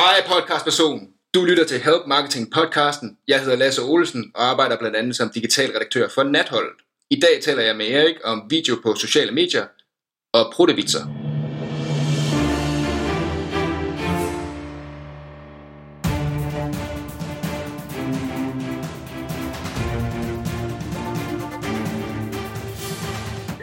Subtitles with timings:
[0.00, 1.08] Hej podcastperson.
[1.34, 3.16] Du lytter til Help Marketing podcasten.
[3.28, 6.72] Jeg hedder Lasse Olsen og arbejder blandt andet som digital redaktør for Natholdet.
[7.10, 9.66] I dag taler jeg med Erik om video på sociale medier
[10.32, 11.19] og protebitser.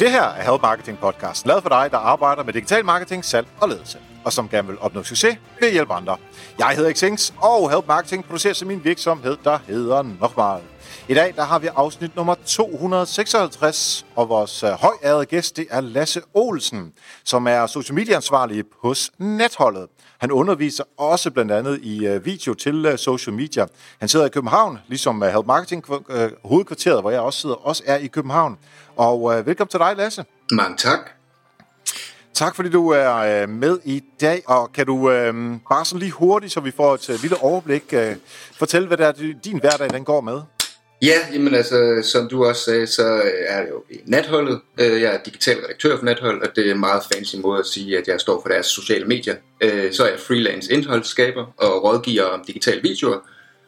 [0.07, 3.47] Det her er Help Marketing Podcast, lavet for dig, der arbejder med digital marketing, salg
[3.61, 6.17] og ledelse, og som gerne vil opnå succes ved at hjælpe andre.
[6.59, 10.62] Jeg hedder Xings, og Help Marketing producerer som min virksomhed, der hedder Nokmal.
[11.07, 15.81] I dag der har vi afsnit nummer 256, og vores uh, højærede gæst det er
[15.81, 16.93] Lasse Olsen,
[17.23, 19.87] som er social media ansvarlig hos Netholdet.
[20.17, 23.66] Han underviser også blandt andet i uh, video til uh, social media.
[23.99, 25.99] Han sidder i København, ligesom uh, Help Marketing uh,
[26.45, 28.57] hovedkvarteret, hvor jeg også sidder, også er i København.
[28.95, 30.26] Og uh, velkommen til dig, Lasse.
[30.52, 30.99] Mange tak.
[32.34, 35.07] Tak fordi du er med i dag, og kan du
[35.70, 37.93] bare sådan lige hurtigt, så vi får et lille overblik,
[38.54, 40.41] fortælle, hvad det er, din hverdag den går med?
[41.01, 44.62] Ja, jamen altså, som du også sagde, så er det jo i natholdet.
[44.77, 47.98] Jeg er digital redaktør for natholdet, og det er en meget fancy måde at sige,
[47.98, 49.35] at jeg står for deres sociale medier.
[49.91, 53.20] Så er jeg freelance indholdsskaber og rådgiver om digitale videoer.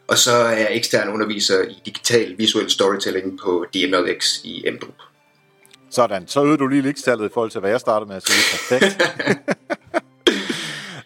[0.08, 4.94] Og så er jeg ekstern underviser i digital visuel storytelling på DMLX i Emdrup.
[5.90, 8.58] Sådan, så øvede du lige likstallet i forhold til, hvad jeg startede med at sige.
[8.58, 9.02] Perfekt.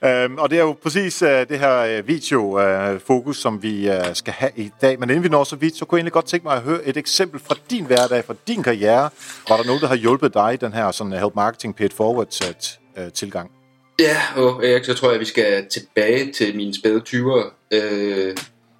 [0.04, 3.90] Øhm, og det er jo præcis øh, det her øh, uh, video-fokus, øh, som vi
[4.14, 5.00] skal have i dag.
[5.00, 6.84] Men inden vi når så vidt, så kunne jeg egentlig godt tænke mig at høre
[6.84, 9.10] et eksempel fra din hverdag, fra din karriere.
[9.48, 13.50] Var der nogen, der har hjulpet dig i den her sådan, Help Marketing Paid Forward-tilgang?
[13.98, 17.50] Ja, og Erik, så tror jeg, at vi skal tilbage til mine spæde 20'ere.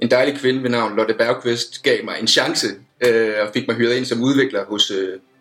[0.00, 2.67] En dejlig kvinde ved navn Lotte Bergqvist gav mig en chance
[3.42, 4.92] og fik mig hyret ind som udvikler hos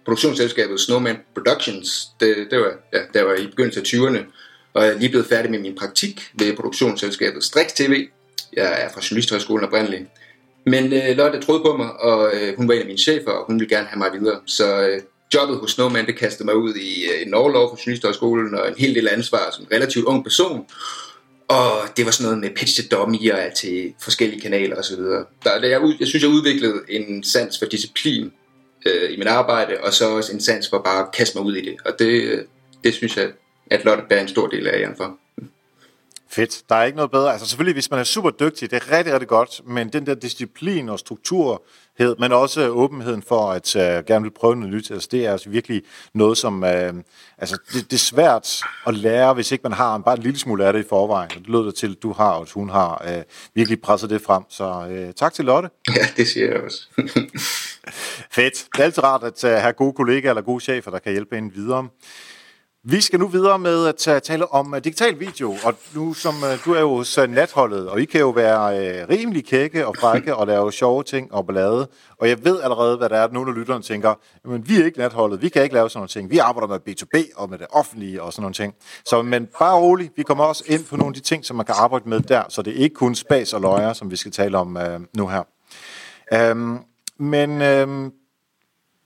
[0.06, 2.08] produktionsselskabet Snowman Productions.
[2.20, 4.26] Det, det var, ja, der var i begyndelsen af 20'erne
[4.74, 8.08] og jeg er lige blevet færdig med min praktik ved produktionsselskabet Strix TV.
[8.54, 10.04] Jeg er fra Journalisthøjskolen oprindeligt.
[10.66, 13.46] Men øh, Lotte troede på mig, og øh, hun var en af mine chefer, og
[13.46, 14.40] hun ville gerne have mig videre.
[14.46, 15.02] Så øh,
[15.34, 18.76] jobbet hos Snowman, det kastede mig ud i øh, en overlov fra Journalisthøjskolen, og en
[18.78, 20.66] hel del ansvar som en relativt ung person.
[21.48, 24.96] Og det var sådan noget med pitch til dummier til forskellige kanaler osv.
[24.96, 28.32] Der, der jeg, jeg synes, jeg udviklede en sans for disciplin
[28.86, 31.56] øh, i mit arbejde, og så også en sans for bare at kaste mig ud
[31.56, 31.76] i det.
[31.86, 32.42] Og det, øh,
[32.84, 33.28] det synes jeg,
[33.72, 35.18] at Lotte bærer en stor del af æren for.
[36.34, 36.64] Fedt.
[36.70, 37.32] Der er ikke noget bedre.
[37.32, 40.16] Altså selvfølgelig, hvis man er super dygtig, det er rigtig, rigtig godt, men den der
[40.16, 45.08] disciplin og strukturhed, men også åbenheden for at uh, gerne vil prøve noget nyt, altså
[45.12, 46.70] det er altså virkelig noget, som uh,
[47.38, 50.66] altså det, det er svært at lære, hvis ikke man har bare en lille smule
[50.66, 51.30] af det i forvejen.
[51.30, 53.24] Det lyder det til, at du har, og hun har uh,
[53.54, 54.44] virkelig presset det frem.
[54.50, 55.70] Så uh, tak til Lotte.
[55.96, 56.88] Ja, det siger jeg også.
[58.36, 58.68] Fedt.
[58.74, 61.38] Det er altid rart at uh, have gode kollegaer eller gode chefer, der kan hjælpe
[61.38, 61.88] en videre.
[62.86, 66.66] Vi skal nu videre med at tale om øh, digital video, og nu som øh,
[66.66, 70.36] du er jo hos øh, natholdet, og I kan jo være rimelig kække og frække
[70.36, 73.52] og lave sjove ting og ballade, og jeg ved allerede, hvad der er, at nogle
[73.52, 74.14] af lytterne tænker,
[74.46, 76.80] men vi er ikke natholdet, vi kan ikke lave sådan nogle ting, vi arbejder med
[76.90, 78.74] B2B og med det offentlige og sådan nogle ting.
[79.06, 81.66] Så men bare rolig, vi kommer også ind på nogle af de ting, som man
[81.66, 84.32] kan arbejde med der, så det er ikke kun spas og løjer, som vi skal
[84.32, 85.44] tale om uh, nu her.
[86.52, 86.80] Um,
[87.18, 88.12] men uh,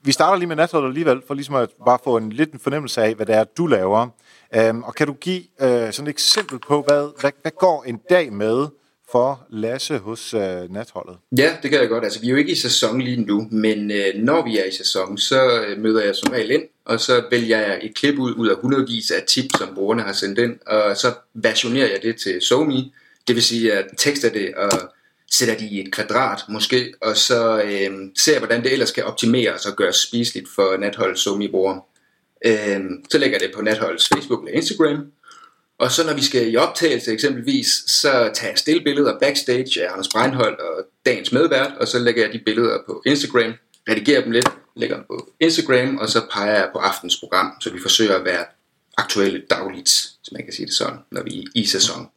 [0.02, 3.02] vi starter lige med natholdet alligevel, for ligesom at bare få en lidt en fornemmelse
[3.02, 4.08] af, hvad det er, du laver.
[4.54, 8.00] Øhm, og kan du give øh, sådan et eksempel på, hvad, hvad, hvad går en
[8.10, 8.66] dag med
[9.10, 10.40] for Lasse hos øh,
[10.72, 11.16] natholdet?
[11.38, 12.04] Ja, det kan jeg godt.
[12.04, 14.72] Altså, vi er jo ikke i sæson lige nu, men øh, når vi er i
[14.72, 18.34] sæson, så øh, møder jeg som regel ind, og så vælger jeg et klip ud,
[18.34, 22.16] ud af hundredvis af tips, som brugerne har sendt ind, og så versionerer jeg det
[22.16, 22.84] til SoMe.
[23.28, 24.70] Det vil sige, at tekster det og
[25.30, 29.66] sætter de i et kvadrat måske, og så øh, ser hvordan det ellers kan optimeres
[29.66, 31.80] og gøres spiseligt for natholdets somi-brugere.
[32.46, 32.80] Øh,
[33.10, 35.12] så lægger det på natholdets Facebook eller Instagram,
[35.78, 39.92] og så når vi skal i optagelse eksempelvis, så tager jeg stille billeder backstage af
[39.92, 43.52] Anders Breinholt og dagens medvært, og så lægger jeg de billeder på Instagram,
[43.88, 47.70] redigerer dem lidt, lægger dem på Instagram, og så peger jeg på aftens program, så
[47.70, 48.44] vi forsøger at være
[48.96, 49.90] aktuelle dagligt,
[50.20, 52.08] hvis man kan sige det sådan, når vi er i sæson.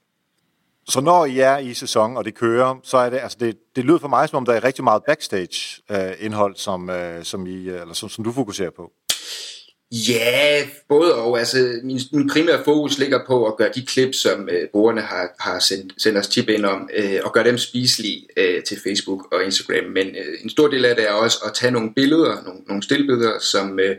[0.90, 3.86] Så når I er i sæson, og det kører, så er det, altså det, det
[3.86, 7.70] lyder for mig, som om der er rigtig meget backstage-indhold, øh, som, øh, som, I,
[7.70, 8.92] øh, eller som, som du fokuserer på.
[9.92, 11.40] Ja, både og.
[11.40, 15.36] Altså, min, min primære fokus ligger på at gøre de klip, som øh, brugerne har,
[15.40, 19.34] har sendt, sendt os tip ind om, øh, og gøre dem spiselige øh, til Facebook
[19.34, 19.84] og Instagram.
[19.84, 22.84] Men øh, en stor del af det er også at tage nogle billeder, nogle, nogle
[22.84, 23.96] stillbilleder, som øh,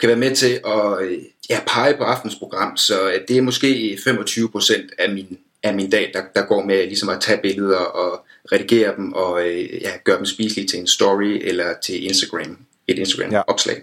[0.00, 1.18] kan være med til at øh,
[1.50, 2.76] ja, pege på aftens program.
[2.76, 6.86] Så øh, det er måske 25% af min af min dag, der, der går med
[6.86, 10.86] ligesom at tage billeder og redigere dem og øh, ja, gøre dem spiselige til en
[10.86, 12.58] story eller til Instagram,
[12.88, 13.76] et Instagram-opslag.
[13.76, 13.82] Ja.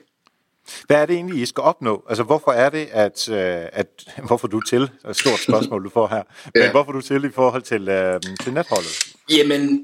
[0.88, 2.04] Hvad er det egentlig, I skal opnå?
[2.10, 3.38] Altså, hvorfor er det, at, øh,
[3.74, 3.88] at
[4.28, 6.24] hvorfor du til, et stort spørgsmål, du får her,
[6.56, 6.72] men Ja.
[6.72, 9.04] hvorfor du til i forhold til, øh, til netholdet?
[9.32, 9.84] Jamen,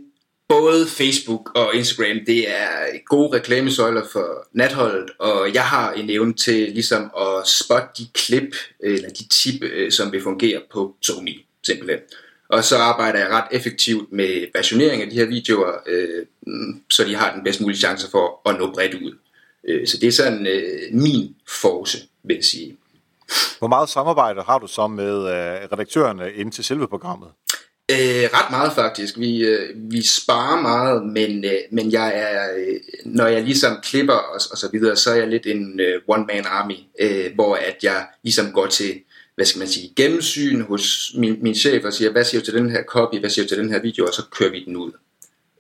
[0.50, 2.66] både Facebook og Instagram, det er
[3.06, 8.56] gode reklamesøjler for natholdet, og jeg har en evne til ligesom at spotte de klip,
[8.80, 12.00] eller de tip, øh, som vil fungere på Sony, simpelthen.
[12.50, 16.25] Og så arbejder jeg ret effektivt med versionering af de her videoer, øh,
[16.89, 19.18] så de har den bedst mulige chance for at nå bredt ud.
[19.68, 22.77] Øh, så det er sådan øh, min force, vil jeg sige.
[23.60, 27.30] Hvor meget samarbejde har du så med øh, redaktørerne ind til selve programmet?
[27.92, 29.19] Øh, ret meget faktisk.
[29.19, 32.75] Vi, øh, vi sparer meget, men, øh, men jeg er, øh,
[33.06, 36.45] når jeg ligesom klipper og, og så videre, så er jeg lidt en øh, one-man
[36.45, 39.01] army, øh, hvor at jeg ligesom går til,
[39.40, 42.54] hvad skal man sige, gennemsyn hos min, min chef og siger, hvad siger du til
[42.54, 44.76] den her copy, hvad siger du til den her video, og så kører vi den
[44.76, 44.92] ud.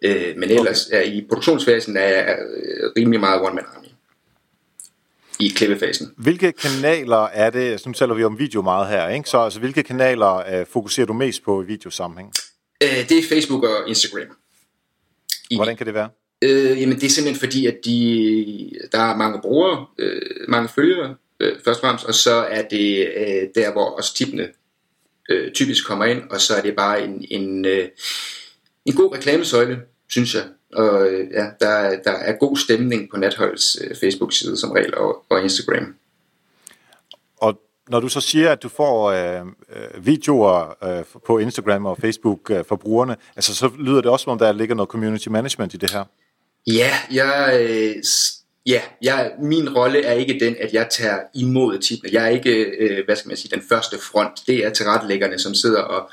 [0.01, 0.97] Øh, men ellers okay.
[0.97, 2.37] er i produktionsfasen er jeg
[2.97, 3.87] rimelig meget one-man army.
[5.39, 6.13] I klippefasen.
[6.17, 9.29] Hvilke kanaler er det, altså nu taler vi om video meget her, ikke?
[9.29, 12.33] så altså, hvilke kanaler øh, fokuserer du mest på i videosammenhæng?
[12.83, 14.35] Øh, det er Facebook og Instagram.
[15.49, 16.09] I, Hvordan kan det være?
[16.41, 21.15] Øh, jamen det er simpelthen fordi, at de, der er mange brugere, øh, mange følgere
[21.39, 24.47] øh, først og fremmest, og så er det øh, der, hvor også tippene
[25.29, 27.89] øh, typisk kommer ind, og så er det bare en, en, øh,
[28.85, 30.43] en god reklamesøjle, synes jeg.
[30.73, 34.95] Og øh, ja, der, er- der er god stemning på Natholdets øh, Facebook-side som regel,
[34.95, 35.95] og, og Instagram.
[37.37, 39.41] Og når du så siger, at du får øh,
[39.75, 44.23] øh, videoer øh, på Instagram og Facebook øh, for brugerne, altså så lyder det også,
[44.23, 46.03] som om der ligger noget community management i det her.
[46.67, 47.95] Ja, jeg, øh,
[48.69, 52.13] ja jeg, min rolle er ikke den, at jeg tager imod tipene.
[52.13, 54.31] Jeg er ikke, øh, hvad skal man sige, den første front.
[54.47, 56.09] Det er tilrettelæggerne, som sidder og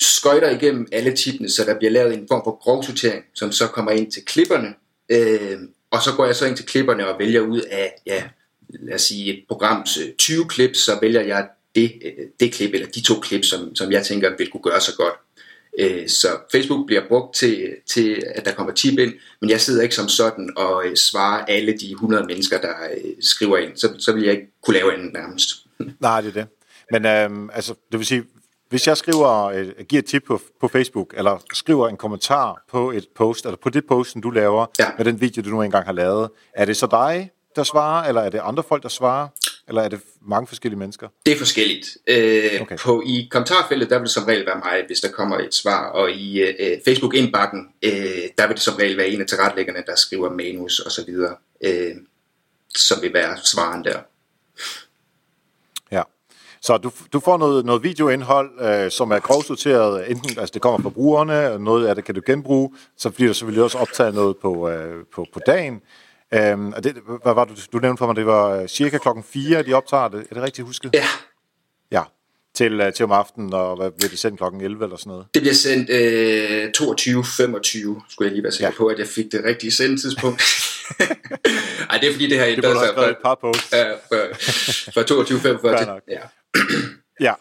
[0.00, 3.92] skøjter igennem alle tipene, så der bliver lavet en form for grovsortering, som så kommer
[3.92, 4.74] ind til klipperne.
[5.08, 5.58] Øh,
[5.90, 8.22] og så går jeg så ind til klipperne og vælger ud af, ja,
[8.68, 12.74] lad os sige, et programs øh, 20 klip, så vælger jeg det, øh, det klip,
[12.74, 15.14] eller de to klip, som, som jeg tænker vil kunne gøre så godt.
[15.78, 19.82] Øh, Så Facebook bliver brugt til, til, at der kommer tip ind, men jeg sidder
[19.82, 22.72] ikke som sådan og øh, svarer alle de 100 mennesker, der
[23.04, 23.76] øh, skriver ind.
[23.76, 25.48] Så, så vil jeg ikke kunne lave andet nærmest.
[26.00, 26.46] Nej, det er det.
[26.92, 28.24] Men øhm, altså, det vil sige,
[28.68, 32.90] hvis jeg skriver, øh, giver et tip på, på Facebook, eller skriver en kommentar på
[32.90, 34.86] et post, eller på det post, som du laver, Ja.
[34.96, 38.20] med den video, du nu engang har lavet, er det så dig, der svarer, eller
[38.20, 39.28] er det andre folk, der svarer,
[39.68, 41.08] eller er det mange forskellige mennesker?
[41.26, 41.96] Det er forskelligt.
[42.06, 42.76] Øh, Okay.
[42.76, 45.86] på, I kommentarfeltet, der vil det som regel være mig, hvis der kommer et svar,
[45.86, 47.92] og i øh, Facebook-indbakken, øh,
[48.38, 51.36] der vil det som regel være en af tilrettelæggerne, der skriver manus og så videre,
[51.64, 51.94] øh,
[52.76, 53.98] som vil være svaren der.
[55.92, 56.02] Ja.
[56.60, 60.82] Så du, du får noget, noget videoindhold, øh, som er grovsorteret, enten altså det kommer
[60.82, 64.14] fra brugerne, og noget af det kan du genbruge, så bliver der selvfølgelig også optaget
[64.14, 65.80] noget på, øh, på, på dagen.
[66.34, 69.24] Øhm, og det, hvad var du, du nævnte for mig, det var øh, cirka klokken
[69.24, 70.20] 4, de optager det.
[70.30, 70.90] Er det rigtigt husket?
[70.94, 71.06] Ja,
[71.92, 72.02] Ja.
[72.54, 75.26] Til, øh, til om aftenen, og hvad bliver det sendt klokken 11 eller sådan noget?
[75.34, 78.74] det bliver sendt øh, 22.25, skulle jeg lige være sikker Ja.
[78.78, 80.42] på, at jeg fik det rigtige sendetidspunkt.
[81.90, 83.72] Ej, det er fordi, det har Det sig have fra, et par posts.
[83.72, 84.16] ja, fra,
[84.94, 85.86] fra 22.45 Fair til...
[85.86, 86.02] nok.
[86.08, 86.20] Ja.
[87.20, 87.32] Ja.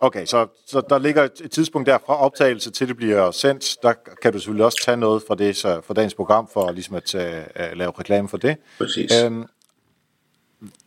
[0.00, 3.76] Okay, så, så der ligger et tidspunkt der fra optagelse til det bliver sendt.
[3.82, 3.92] Der
[4.22, 7.14] kan du selvfølgelig også tage noget fra, det, så, fra dagens program for ligesom at
[7.14, 8.56] uh, lave reklame for det.
[8.78, 9.22] Præcis.
[9.24, 9.44] Øhm,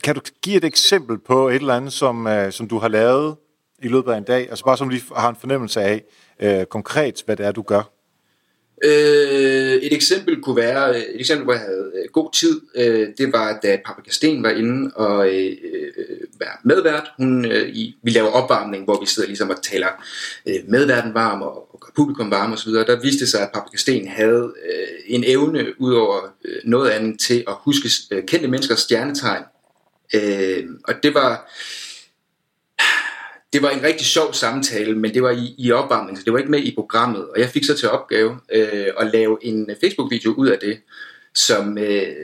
[0.03, 3.35] kan du give et eksempel på et eller andet, som, uh, som du har lavet
[3.79, 4.49] i løbet af en dag?
[4.49, 6.03] Altså bare som lige har en fornemmelse af
[6.43, 7.91] uh, konkret, hvad det er, du gør.
[8.83, 13.07] Øh, et eksempel kunne være, øh, et eksempel, hvor jeg havde øh, god tid, øh,
[13.17, 17.11] det var, da Paprika Sten var inde og øh, øh var medvært.
[17.17, 19.87] Hun, øh, i, vi laver opvarmning, hvor vi sidder ligesom og taler
[20.45, 22.71] øh, medværten varm og, og gør publikum varm osv.
[22.71, 26.89] Der viste det sig, at Paprika Sten havde øh, en evne, ud over øh, noget
[26.89, 29.43] andet, til at huske øh, kendte menneskers stjernetegn.
[30.15, 31.51] Øh, og det var
[33.53, 36.39] det var en rigtig sjov samtale, men det var i, i opvarmning, så det var
[36.39, 37.27] ikke med i programmet.
[37.29, 40.79] Og jeg fik så til opgave øh, at lave en Facebook-video ud af det,
[41.35, 42.15] som, øh,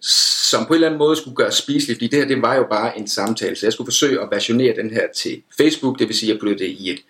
[0.00, 2.66] som på en eller anden måde skulle gøre spiselig, fordi det her det var jo
[2.70, 6.16] bare en samtale, så jeg skulle forsøge at versionere den her til Facebook, det vil
[6.16, 7.00] sige, at jeg puttede det i et,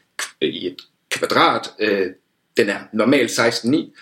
[0.42, 0.76] øh, i et
[1.10, 2.06] kvadrat, øh,
[2.56, 3.94] den er normalt 16,9,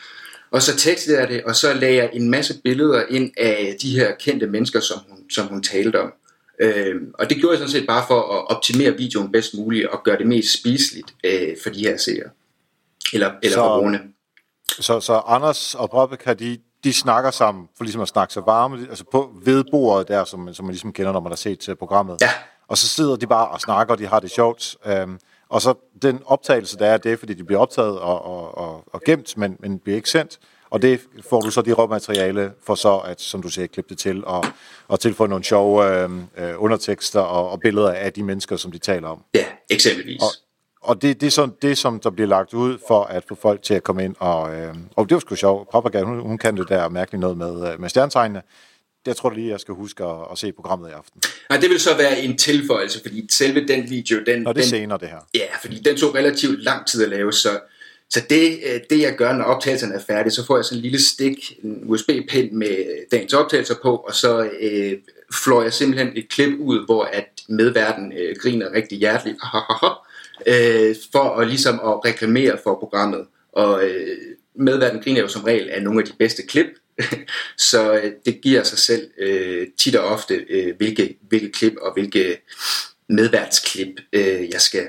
[0.51, 3.91] og så tekstede jeg det, og så lagde jeg en masse billeder ind af de
[3.91, 6.13] her kendte mennesker, som hun, som hun talte om.
[6.61, 10.03] Øhm, og det gjorde jeg sådan set bare for at optimere videoen bedst muligt og
[10.05, 12.31] gøre det mest spiseligt øh, for de her seere.
[13.13, 14.01] Eller, eller Så- for brugerne.
[14.81, 18.87] Så, så Anders og Paprika, de, de snakker sammen for ligesom at snakke sig varme,
[18.91, 21.77] altså på ved bordet der, som, som man ligesom kender, når man har set øh,
[21.77, 22.17] programmet.
[22.21, 22.31] Ja.
[22.69, 24.77] Og så sidder de bare og snakker, og de har det sjovt.
[24.87, 28.59] Øhm, og så den optagelse, der er, det er, fordi de bliver optaget og, og,
[28.59, 30.39] og, og gemt, men, men bliver ikke sendt.
[30.71, 33.99] Og det får du så de råmateriale for så, at, som du siger, klippe det
[33.99, 34.45] til og,
[34.89, 38.79] og tilføje nogle sjove øh, øh, undertekster og, og billeder af de mennesker, som de
[38.79, 39.23] taler om.
[39.35, 40.23] Ja, eksempelvis.
[40.23, 40.29] Og,
[40.83, 43.63] og det, det er sådan det, som der bliver lagt ud for at få folk
[43.63, 44.15] til at komme ind.
[44.19, 45.71] Og, øh, og det var sgu sjovt.
[45.71, 48.43] Papa, hun, hun kan det der mærkeligt noget med, øh, med stjernetegnene.
[49.07, 51.23] Det tror jeg lige, jeg skal huske at, at se programmet i aften.
[51.51, 54.43] Nej, det vil så være en tilføjelse, fordi selve den video, den...
[54.43, 55.19] Nå, det er den, senere, det her.
[55.35, 57.49] Ja, fordi den tog relativt lang tid at lave, så,
[58.11, 60.83] så det, øh, det jeg gør, når optagelserne er færdige, så får jeg sådan en
[60.83, 64.93] lille stik, en USB-pind med dagens optagelser på, og så øh,
[65.45, 69.37] flår jeg simpelthen et klip ud, hvor at medverden øh, griner rigtig hjerteligt,
[70.47, 73.27] øh, for at ligesom at reklamere for programmet.
[73.53, 74.17] Og øh,
[74.55, 76.67] medverden griner jo som regel af nogle af de bedste klip,
[77.71, 81.93] så øh, det giver sig selv øh, tit og ofte, øh, hvilke, hvilke klip og
[81.93, 82.41] hvilke
[83.09, 84.87] medværtsklip øh, jeg skal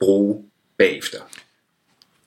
[0.00, 0.44] bruge
[0.78, 1.18] bagefter.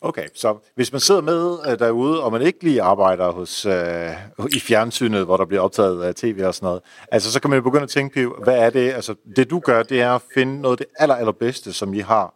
[0.03, 4.11] Okay, så hvis man sidder med øh, derude, og man ikke lige arbejder hos, øh,
[4.55, 6.81] i fjernsynet, hvor der bliver optaget af tv og sådan noget,
[7.11, 9.59] altså så kan man jo begynde at tænke på, hvad er det, altså det du
[9.59, 12.33] gør, det er at finde noget af det aller, allerbedste, som I har,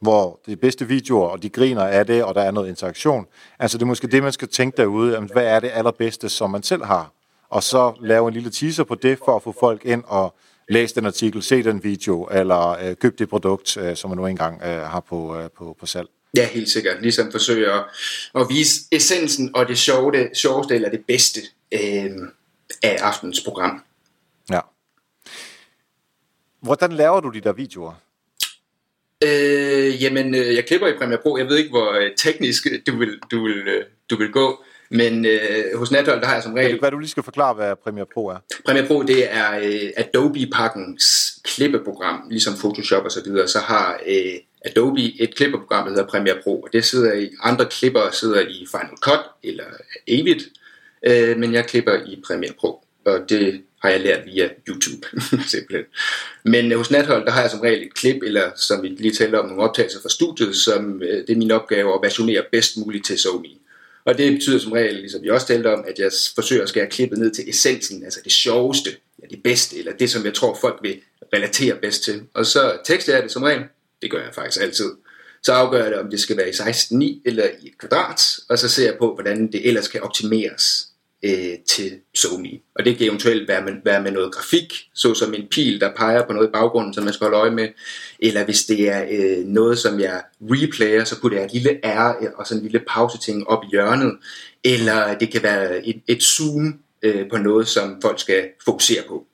[0.00, 3.26] hvor det er bedste videoer, og de griner af det, og der er noget interaktion.
[3.58, 6.50] Altså det er måske det, man skal tænke derude, jamen, hvad er det allerbedste, som
[6.50, 7.12] man selv har?
[7.50, 10.34] Og så lave en lille teaser på det, for at få folk ind og
[10.68, 14.26] læse den artikel, se den video, eller øh, købe det produkt, øh, som man nu
[14.26, 16.08] engang øh, har på, øh, på, på salg.
[16.34, 17.02] Ja, helt sikkert.
[17.02, 17.84] Ligesom forsøge at,
[18.34, 21.40] at vise essensen og det sjove, det sjoveste eller det bedste
[21.72, 22.10] øh,
[22.82, 23.82] af aftens program.
[24.50, 24.60] Ja.
[26.60, 27.92] Hvordan laver du de der videoer?
[29.24, 31.36] Øh, jamen, øh, jeg klipper i Premiere Pro.
[31.36, 34.64] Jeg ved ikke, hvor øh, teknisk du vil, du vil, øh, du vil gå.
[34.90, 36.78] Men øh, hos Nathold, der har jeg som regel...
[36.78, 38.36] Hvad du lige skal forklare, hvad Premiere Pro er?
[38.64, 43.48] Premiere Pro, det er øh, Adobe-pakkens klippeprogram, ligesom Photoshop og så videre.
[43.48, 44.34] Så har øh,
[44.66, 48.66] Adobe et klippeprogram, der hedder Premiere Pro, og det sidder i, andre klipper sidder i
[48.70, 49.64] Final Cut eller
[50.08, 50.40] Avid,
[51.06, 55.06] øh, men jeg klipper i Premiere Pro, og det har jeg lært via YouTube,
[55.52, 55.84] simpelthen.
[56.44, 59.14] Men øh, hos Nathold, der har jeg som regel et klip, eller som vi lige
[59.14, 62.76] talte om, nogle optagelser fra studiet, som øh, det er min opgave at versionere bedst
[62.76, 63.48] muligt til Sony.
[64.04, 66.86] Og det betyder som regel, ligesom vi også talte om, at jeg forsøger at skære
[66.86, 68.90] klippet ned til essensen, altså det sjoveste,
[69.22, 71.00] ja, det bedste, eller det, som jeg tror, folk vil
[71.34, 72.22] relatere bedst til.
[72.34, 73.62] Og så tekster jeg det som regel,
[74.02, 74.90] det gør jeg faktisk altid.
[75.42, 78.58] Så afgør jeg det, om det skal være i 16.9 eller i et kvadrat, og
[78.58, 80.88] så ser jeg på, hvordan det ellers kan optimeres
[81.22, 82.60] øh, til Sony.
[82.74, 86.26] Og det kan eventuelt være med, være med noget grafik, såsom en pil, der peger
[86.26, 87.68] på noget i baggrunden, som man skal holde øje med.
[88.18, 92.16] Eller hvis det er øh, noget, som jeg replayer, så putter jeg et lille R
[92.22, 94.18] øh, og sådan en lille pause-ting op i hjørnet.
[94.64, 99.26] Eller det kan være et, et zoom øh, på noget, som folk skal fokusere på,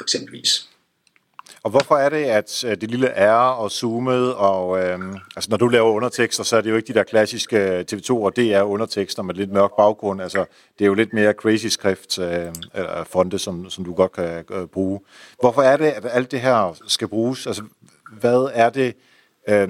[0.00, 0.69] eksempelvis.
[1.62, 5.56] Og hvorfor er det, at øh, det lille R og zoomet, og øhm, altså når
[5.56, 8.62] du laver undertekster, så er det jo ikke de der klassiske øh, TV2 og DR
[8.62, 10.22] undertekster med lidt mørk baggrund.
[10.22, 10.44] Altså,
[10.78, 14.44] det er jo lidt mere crazy skrift øh, eller fonte, som, som du godt kan
[14.50, 15.00] øh, bruge.
[15.40, 17.46] Hvorfor er det, at alt det her skal bruges?
[17.46, 17.62] Altså,
[18.12, 18.94] hvad er det,
[19.48, 19.68] øh,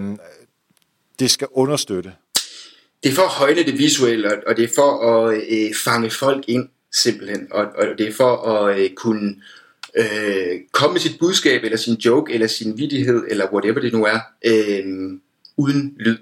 [1.18, 2.12] det skal understøtte?
[3.02, 6.44] Det er for at højne det visuelle, og det er for at øh, fange folk
[6.48, 7.48] ind, simpelthen.
[7.50, 9.59] Og, og det er for at øh, kunne øh,
[10.72, 14.18] komme med sit budskab, eller sin joke, eller sin vidighed, eller whatever det nu er,
[14.44, 15.18] øh,
[15.56, 16.18] uden lyd.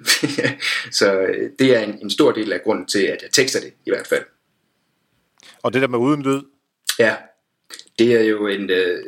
[0.99, 3.73] så øh, det er en, en stor del af grunden til, at jeg tekster det,
[3.87, 4.25] i hvert fald.
[5.63, 6.43] Og det der med uden lyd?
[6.99, 7.17] Ja,
[7.99, 8.71] det er jo en...
[8.71, 8.99] Øh,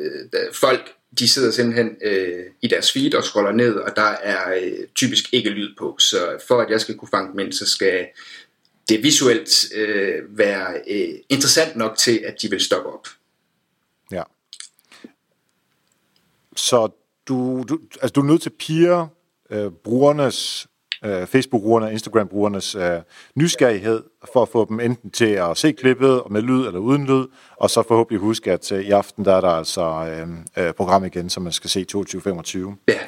[0.53, 4.87] folk, de sidder simpelthen øh, i deres feed og scroller ned, og der er øh,
[4.95, 5.95] typisk ikke lyd på.
[5.99, 8.07] Så for at jeg skal kunne fange dem ind, så skal
[8.89, 13.07] det visuelt øh, være øh, interessant nok til, at de vil stoppe op.
[14.11, 14.23] Ja.
[16.55, 16.89] Så
[17.27, 19.07] du, du, altså du er nødt til at pire
[19.49, 20.67] øh, brugernes,
[21.05, 22.99] øh, Facebook-brugerne og Instagram-brugernes øh,
[23.35, 24.03] nysgerrighed
[24.33, 27.25] for at få dem enten til at se klippet med lyd eller uden lyd,
[27.57, 31.05] og så forhåbentlig huske, at øh, i aften der er der altså øh, øh, program
[31.05, 32.85] igen, som man skal se 22-25.
[32.87, 32.99] Ja.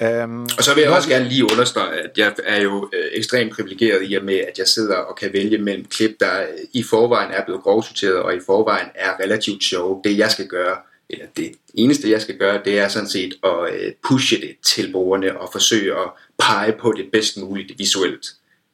[0.00, 3.52] Um, og så vil jeg også gerne lige understrege, at jeg er jo øh, ekstremt
[3.52, 7.30] privilegeret i og med, at jeg sidder og kan vælge mellem klip, der i forvejen
[7.30, 10.00] er blevet grovsorteret og i forvejen er relativt sjove.
[10.04, 10.76] Det jeg skal gøre,
[11.10, 14.92] eller det eneste jeg skal gøre, det er sådan set at øh, pushe det til
[14.92, 18.26] brugerne og forsøge at pege på det bedst muligt visuelt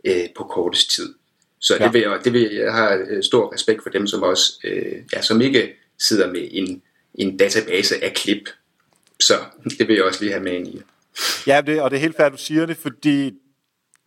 [0.04, 1.14] øh, på kortest tid.
[1.58, 1.84] Så ja.
[1.84, 4.92] det vil jeg, det vil, jeg har øh, stor respekt for dem, som også, øh,
[5.12, 6.82] ja, som ikke sidder med en,
[7.14, 8.48] en database af klip.
[9.20, 9.34] Så
[9.78, 10.80] det vil jeg også lige have med ind i.
[11.46, 13.34] Ja, det, og det er helt færdigt, du siger det, fordi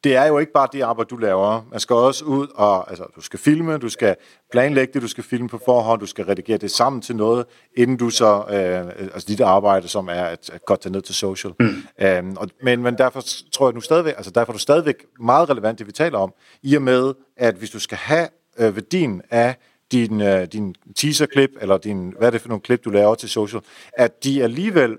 [0.04, 1.62] det er jo ikke bare det arbejde, du laver.
[1.72, 4.16] Man skal også ud og, altså, du skal filme, du skal
[4.52, 7.46] planlægge det, du skal filme på forhånd, du skal redigere det sammen til noget,
[7.78, 11.16] inden du så, øh, altså dit arbejde, som er at, at godt tage ned til
[11.16, 11.54] social.
[11.60, 11.84] Mm.
[12.02, 15.50] Øhm, og, men, men derfor tror jeg nu stadigvæk, altså derfor er du stadigvæk meget
[15.50, 18.28] relevant, det vi taler om, i og med, at hvis du skal have
[18.60, 19.56] øh, værdien af
[19.92, 23.30] din, øh, din teaser-klip, eller din, hvad er det for nogle klip, du laver til
[23.30, 23.62] social,
[23.94, 24.98] at de alligevel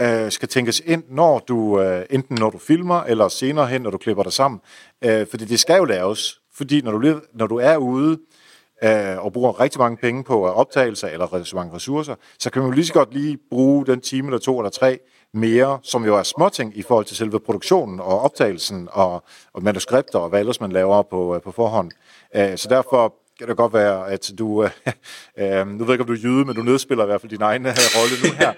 [0.00, 3.90] øh, skal tænkes ind, når du, øh, enten når du filmer, eller senere hen, når
[3.90, 4.60] du klipper dig sammen.
[5.04, 6.40] Øh, fordi det skal jo laves.
[6.54, 8.18] Fordi når du, når du er ude
[8.84, 12.62] øh, og bruger rigtig mange penge på øh, optagelser, eller så mange ressourcer, så kan
[12.62, 14.98] man jo lige så godt lige bruge den time eller to eller tre
[15.34, 20.18] mere, som jo er småting i forhold til selve produktionen og optagelsen og, og manuskripter
[20.18, 21.90] og hvad ellers man laver på, øh, på forhånd.
[22.36, 24.70] Øh, så derfor kan det godt være, at du, øh,
[25.38, 27.30] øh, nu ved jeg ikke, om du er jyde, men du nedspiller i hvert fald
[27.30, 28.52] din egen øh, rolle nu her.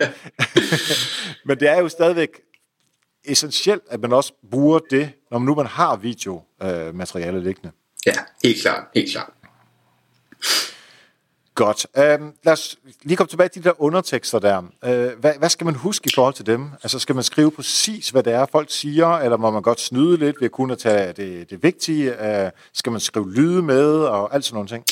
[1.46, 2.40] men det er jo stadigvæk
[3.24, 7.72] essentielt, at man også bruger det, når man nu man har videomateriale øh, liggende.
[8.06, 9.30] Ja, helt klart, helt klart.
[11.66, 11.86] Godt.
[11.98, 14.62] Øhm, lad os lige komme tilbage til de der undertekster der.
[14.84, 16.68] Øh, hvad, hvad skal man huske i forhold til dem?
[16.82, 20.16] Altså skal man skrive præcis, hvad det er, folk siger, eller må man godt snyde
[20.16, 22.44] lidt ved kun at tage det, det vigtige?
[22.44, 24.84] Øh, skal man skrive lyde med, og alt sådan nogle ting?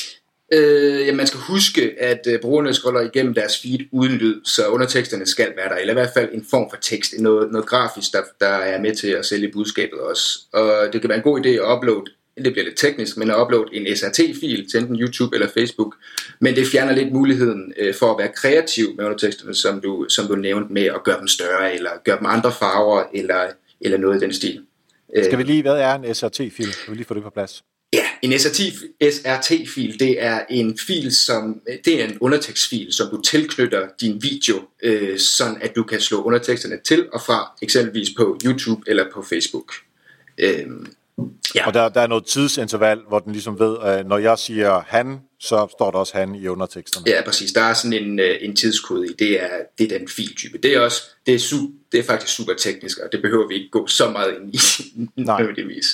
[0.53, 4.67] Øh, ja, man skal huske, at øh, brugerne scroller igennem deres feed uden lyd, så
[4.67, 8.13] underteksterne skal være der, eller i hvert fald en form for tekst, noget, noget grafisk,
[8.13, 10.39] der, der er med til at sælge budskabet også.
[10.53, 12.05] Og det kan være en god idé at uploade
[12.45, 15.95] det bliver lidt teknisk, men at uploade en SRT-fil til enten YouTube eller Facebook.
[16.39, 20.27] Men det fjerner lidt muligheden øh, for at være kreativ med underteksterne, som du, som
[20.27, 23.47] du nævnte med at gøre dem større, eller gøre dem andre farver, eller,
[23.81, 24.61] eller noget i den stil.
[25.23, 26.73] Skal vi lige, hvad er en SRT-fil?
[26.73, 27.63] Skal vi lige få det på plads?
[27.93, 33.87] Ja, en SRT-fil, det er en fil, som det er en undertekstfil, som du tilknytter
[34.01, 38.81] din video, øh, sådan at du kan slå underteksterne til og fra, eksempelvis på YouTube
[38.87, 39.73] eller på Facebook.
[40.37, 40.67] Øh,
[41.55, 41.67] Ja.
[41.67, 45.19] Og der, der er noget tidsinterval, hvor den ligesom ved, at når jeg siger han,
[45.39, 47.09] så står der også han i underteksterne.
[47.09, 47.51] Ja, præcis.
[47.51, 49.13] Der er sådan en, øh, en tidskode i.
[49.19, 50.57] Det er, det er den filtype.
[50.57, 51.57] Det er, også, det, er su,
[51.91, 54.59] det er faktisk super teknisk, og det behøver vi ikke gå så meget ind i
[55.21, 55.39] Nej.
[55.39, 55.85] nødvendigvis.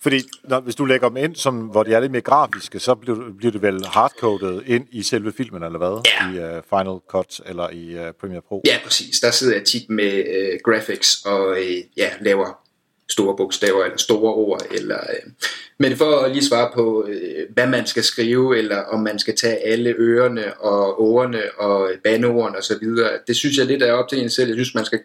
[0.00, 2.94] Fordi når, hvis du lægger dem ind, som, hvor de er lidt mere grafiske, så
[2.94, 6.10] bliver, bliver det vel hardcoded ind i selve filmen, eller hvad?
[6.36, 6.54] Ja.
[6.54, 8.62] I uh, Final Cut eller i uh, Premiere Pro?
[8.66, 9.20] Ja, præcis.
[9.20, 12.67] Der sidder jeg tit med uh, graphics og uh, ja, laver
[13.10, 14.66] store bogstaver eller store ord.
[14.70, 15.32] Eller, øh.
[15.78, 19.36] Men for at lige svare på, øh, hvad man skal skrive, eller om man skal
[19.36, 22.86] tage alle ørerne og ordene og bandeordene osv.,
[23.26, 24.48] det synes jeg lidt er op til en selv.
[24.48, 25.00] Jeg synes, man skal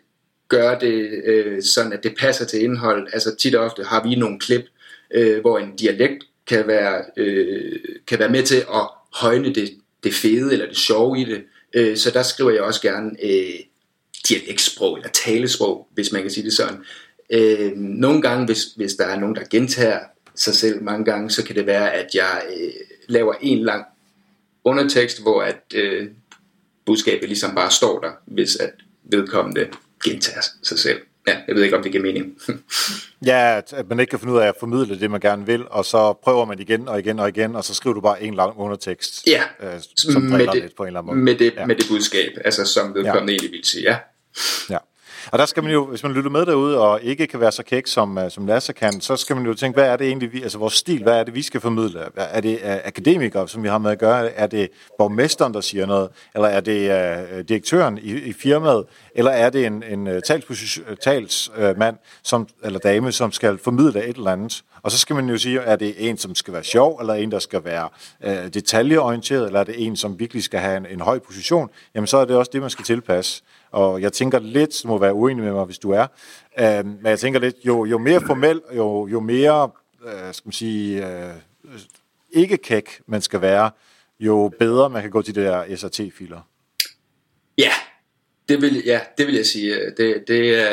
[0.49, 3.07] gøre det øh, sådan, at det passer til indhold.
[3.13, 4.63] Altså tit og ofte har vi nogle klip,
[5.13, 10.13] øh, hvor en dialekt kan være, øh, kan være med til at højne det, det
[10.13, 11.43] fede eller det sjove i det.
[11.73, 13.59] Øh, så der skriver jeg også gerne øh,
[14.29, 16.77] dialektsprog eller talesprog, hvis man kan sige det sådan.
[17.29, 19.99] Øh, nogle gange, hvis, hvis der er nogen, der gentager
[20.36, 22.71] sig selv mange gange, så kan det være, at jeg øh,
[23.07, 23.86] laver en lang
[24.63, 26.07] undertekst, hvor at øh,
[26.86, 28.71] budskabet ligesom bare står der, hvis at
[29.03, 29.67] vedkommende
[30.03, 30.99] gentager sig selv.
[31.27, 32.38] Ja, jeg ved ikke, om det giver mening.
[33.31, 35.86] ja, at man ikke kan finde ud af at formidle det, man gerne vil, og
[35.86, 38.57] så prøver man igen og igen og igen, og så skriver du bare en lang
[38.57, 41.23] undertekst, ja, øh, som med det, lidt på en eller anden måde.
[41.23, 41.65] Med det, ja.
[41.65, 43.38] med det budskab, altså som vedkommende ja.
[43.38, 43.97] egentlig vil sige, ja.
[44.69, 44.77] Ja.
[45.31, 47.63] Og der skal man jo, hvis man lytter med derude og ikke kan være så
[47.63, 50.33] kæk som, øh, som Lasse kan, så skal man jo tænke, hvad er det egentlig,
[50.33, 51.99] vi, altså vores stil, hvad er det, vi skal formidle?
[52.15, 54.31] Er det uh, akademikere, som vi har med at gøre?
[54.31, 56.09] Er det borgmesteren, der siger noget?
[56.36, 58.86] Eller er det uh, direktøren i, i firmaet?
[59.15, 60.13] Eller er det en, en uh,
[61.01, 64.63] talsmand, som, eller dame, som skal formidle et eller andet?
[64.81, 67.31] Og så skal man jo sige, er det en, som skal være sjov, eller en,
[67.31, 67.89] der skal være
[68.25, 71.69] uh, detaljeorienteret, eller er det en, som virkelig skal have en, en høj position?
[71.95, 73.43] Jamen så er det også det, man skal tilpasse.
[73.73, 76.07] Og jeg tænker lidt, du må være uenig med mig, hvis du er,
[76.59, 79.69] øh, men jeg tænker lidt, jo, jo mere formel, jo, jo mere,
[80.05, 81.33] øh, skal man sige, øh,
[82.31, 83.71] ikke kæk man skal være,
[84.19, 86.47] jo bedre man kan gå til de der SRT-filer.
[87.57, 87.71] Ja,
[88.49, 89.75] det vil, ja, det vil jeg sige.
[89.97, 90.65] Det, det,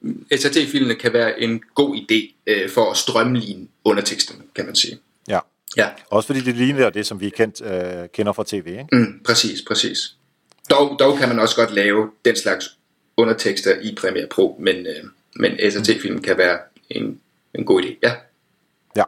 [0.00, 4.98] uh, SRT-filene kan være en god idé uh, for at strømligne underteksterne, kan man sige.
[5.28, 5.38] Ja.
[5.76, 5.88] ja.
[6.10, 8.86] Også fordi det ligner det, som vi kendt, uh, kender fra tv, ikke?
[8.92, 10.16] Mm, præcis, præcis.
[10.70, 12.78] Dog, dog kan man også godt lave den slags
[13.16, 15.04] undertekster i Premiere Pro, men, øh,
[15.36, 16.58] men SRT-film kan være
[16.90, 17.20] en,
[17.54, 17.98] en god idé.
[18.02, 18.12] Ja.
[18.96, 19.04] Ja.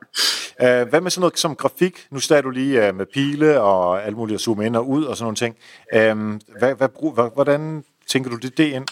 [0.63, 2.07] Uh, hvad med sådan noget som grafik?
[2.11, 5.05] Nu står du lige øh, med pile og alt muligt at zoome ind og ud
[5.05, 5.57] og sådan nogle ting.
[5.95, 8.87] Uh, hvad, hvad, hvordan tænker du det, det ind?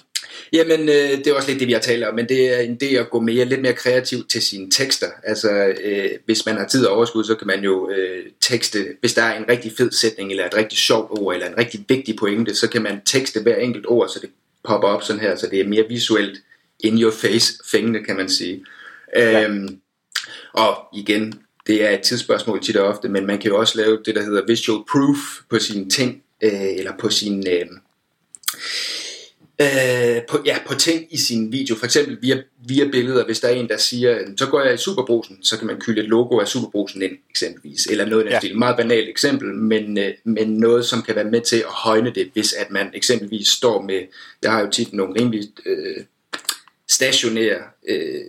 [0.52, 2.78] Jamen, øh, det er også lidt det, vi har talt om, men det er en
[2.82, 5.06] idé at gå mere, lidt mere kreativt til sine tekster.
[5.22, 9.14] Altså, øh, hvis man har tid og overskud, så kan man jo øh, tekste, hvis
[9.14, 12.16] der er en rigtig fed sætning, eller et rigtig sjovt ord, eller en rigtig vigtig
[12.16, 14.30] pointe, så kan man tekste hver enkelt ord, så det
[14.64, 16.38] popper op sådan her, så det er mere visuelt
[16.80, 18.64] in your face fængende, kan man sige.
[19.16, 19.44] Ja.
[19.44, 19.78] Øhm,
[20.52, 21.34] og igen,
[21.66, 24.22] det er et tidsspørgsmål tit og ofte, men man kan jo også lave det, der
[24.22, 25.16] hedder visual proof
[25.50, 27.46] på sine ting, øh, eller på sin...
[27.48, 27.66] Øh,
[29.60, 33.48] øh, på, ja, på ting i sin video, for eksempel via, via billeder, hvis der
[33.48, 36.38] er en, der siger, så går jeg i Superbrusen, så kan man kylde et logo
[36.38, 38.48] af Superbrusen ind, eksempelvis, eller noget af ja.
[38.48, 38.56] det.
[38.56, 42.30] Meget banalt eksempel, men, øh, men noget, som kan være med til at højne det,
[42.32, 44.00] hvis at man eksempelvis står med,
[44.42, 46.04] jeg har jo tit nogle rimelig øh,
[46.88, 48.20] stationære øh,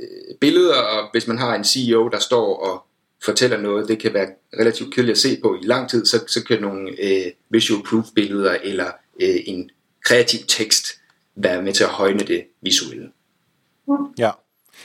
[0.41, 2.85] billeder, og hvis man har en CEO, der står og
[3.25, 4.27] fortæller noget, det kan være
[4.59, 8.05] relativt kedeligt at se på i lang tid, så, så kan nogle øh, visual proof
[8.15, 8.91] billeder eller
[9.21, 9.69] øh, en
[10.05, 11.00] kreativ tekst
[11.35, 13.11] være med til at højne det visuelle.
[14.17, 14.31] Ja,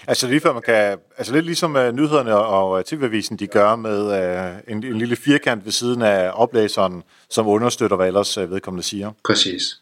[0.07, 3.77] altså lige før man kan, altså lidt ligesom uh, nyhederne og uh, TV-avisen, de gør
[3.77, 8.51] med uh, en, en lille firkant ved siden af oplæseren, som understøtter, hvad ellers uh,
[8.51, 9.13] vedkommende siger.
[9.25, 9.81] Præcis.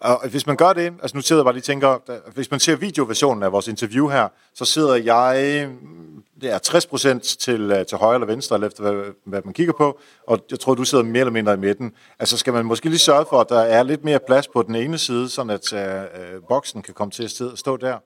[0.00, 2.60] Og hvis man gør det, altså nu sidder jeg bare lige og tænker, hvis man
[2.60, 5.68] ser videoversionen af vores interview her, så sidder jeg
[6.40, 9.72] det er 60% til, øh, til højre eller venstre, eller efter hvad, hvad man kigger
[9.72, 11.92] på, og jeg tror, du sidder mere eller mindre i midten.
[12.18, 14.74] Altså skal man måske lige sørge for, at der er lidt mere plads på den
[14.74, 17.98] ene side, sådan at øh, øh boksen kan komme til at stå der?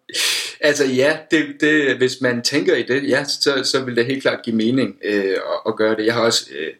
[0.60, 4.22] Altså ja, det, det, hvis man tænker i det, ja, så, så vil det helt
[4.22, 6.06] klart give mening øh, at, at gøre det.
[6.06, 6.74] Jeg har også øh,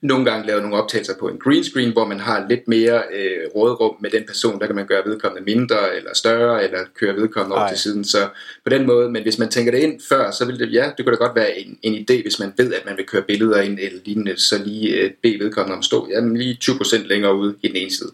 [0.00, 3.48] nogle gange lavet nogle optagelser på en green screen, hvor man har lidt mere øh,
[3.54, 4.60] rådrum med den person.
[4.60, 8.04] Der kan man gøre vedkommende mindre eller større, eller køre vedkommende over til siden.
[8.04, 8.28] Så
[8.64, 11.04] på den måde, men hvis man tænker det ind før, så vil det, ja, det
[11.04, 13.60] kunne da godt være en, en idé, hvis man ved, at man vil køre billeder
[13.60, 17.56] ind eller lignende, så lige øh, bede vedkommende om stå, jamen lige 20% længere ude
[17.62, 18.10] i den ene side.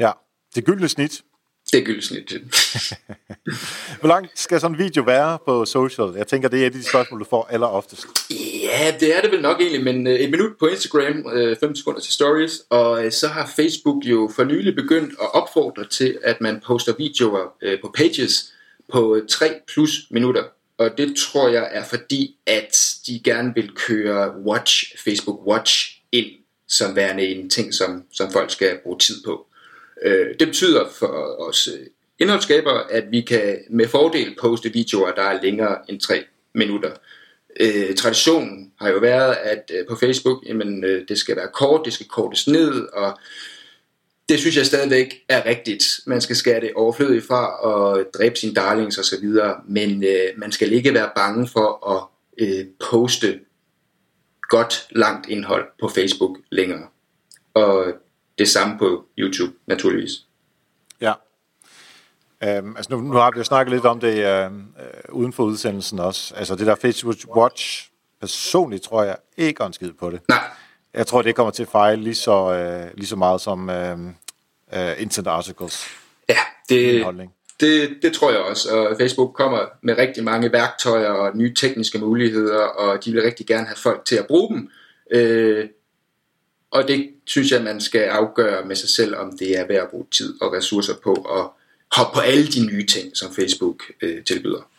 [0.00, 0.10] Ja,
[0.54, 1.22] det gyldne snit.
[1.72, 2.32] Det er gyldsnit.
[4.00, 6.16] Hvor langt skal sådan en video være på social?
[6.16, 8.06] Jeg tænker, det er et af de spørgsmål, du får aller oftest.
[8.62, 11.24] Ja, det er det vel nok egentlig, men øh, et minut på Instagram,
[11.60, 15.34] 5 øh, sekunder til stories, og øh, så har Facebook jo for nylig begyndt at
[15.34, 18.52] opfordre til, at man poster videoer på pages
[18.92, 20.44] på 3 plus minutter.
[20.78, 26.26] Og det tror jeg er fordi, at de gerne vil køre Watch, Facebook Watch ind
[26.70, 29.46] som værende en ting, som, som folk skal bruge tid på.
[30.04, 31.86] Øh, det betyder for os øh,
[32.18, 36.90] indholdsskaber, indholdsskabere, at vi kan med fordel poste videoer, der er længere end 3 minutter.
[37.60, 41.80] Øh, traditionen har jo været, at øh, på Facebook, jamen, øh, det skal være kort,
[41.84, 43.18] det skal kortes ned, og
[44.28, 45.84] det synes jeg stadigvæk er rigtigt.
[46.06, 50.28] Man skal skære det overflødigt fra og dræbe sine darlings og så videre, men øh,
[50.36, 52.06] man skal ikke være bange for at
[52.46, 53.40] øh, poste
[54.42, 56.86] godt langt indhold på Facebook længere.
[57.54, 57.86] Og
[58.40, 60.10] det samme på YouTube, naturligvis.
[61.00, 61.12] Ja.
[62.58, 65.44] Um, altså nu, nu har vi jo snakket lidt om det uh, uh, uden for
[65.44, 66.34] udsendelsen også.
[66.34, 70.20] Altså det der Facebook Watch, personligt tror jeg ikke en skid på det.
[70.28, 70.38] Nej.
[70.94, 72.36] Jeg tror, det kommer til at fejle lige så,
[72.90, 74.00] uh, lige så meget som uh,
[74.76, 75.86] uh, Internet Articles.
[76.28, 77.06] Ja, det,
[77.60, 78.76] det, det tror jeg også.
[78.76, 83.46] Og Facebook kommer med rigtig mange værktøjer og nye tekniske muligheder, og de vil rigtig
[83.46, 84.70] gerne have folk til at bruge dem.
[85.14, 85.64] Uh,
[86.70, 89.88] og det synes jeg, man skal afgøre med sig selv, om det er værd at
[89.90, 91.46] bruge tid og ressourcer på at
[91.96, 94.70] hoppe på alle de nye ting, som Facebook øh, tilbyder.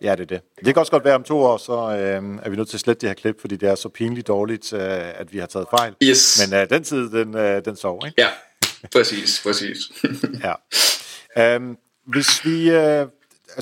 [0.00, 0.40] Ja, det er det.
[0.56, 2.80] Det kan også godt være om to år, så øh, er vi nødt til at
[2.80, 4.80] slette det her klip, fordi det er så pinligt dårligt, øh,
[5.20, 5.94] at vi har taget fejl.
[6.02, 6.40] Yes.
[6.50, 8.22] Men øh, den tid, den, øh, den sover, ikke?
[8.22, 8.28] Ja,
[8.92, 9.76] præcis, præcis.
[11.36, 11.56] ja.
[11.56, 12.70] Um, hvis vi...
[12.70, 13.06] Øh,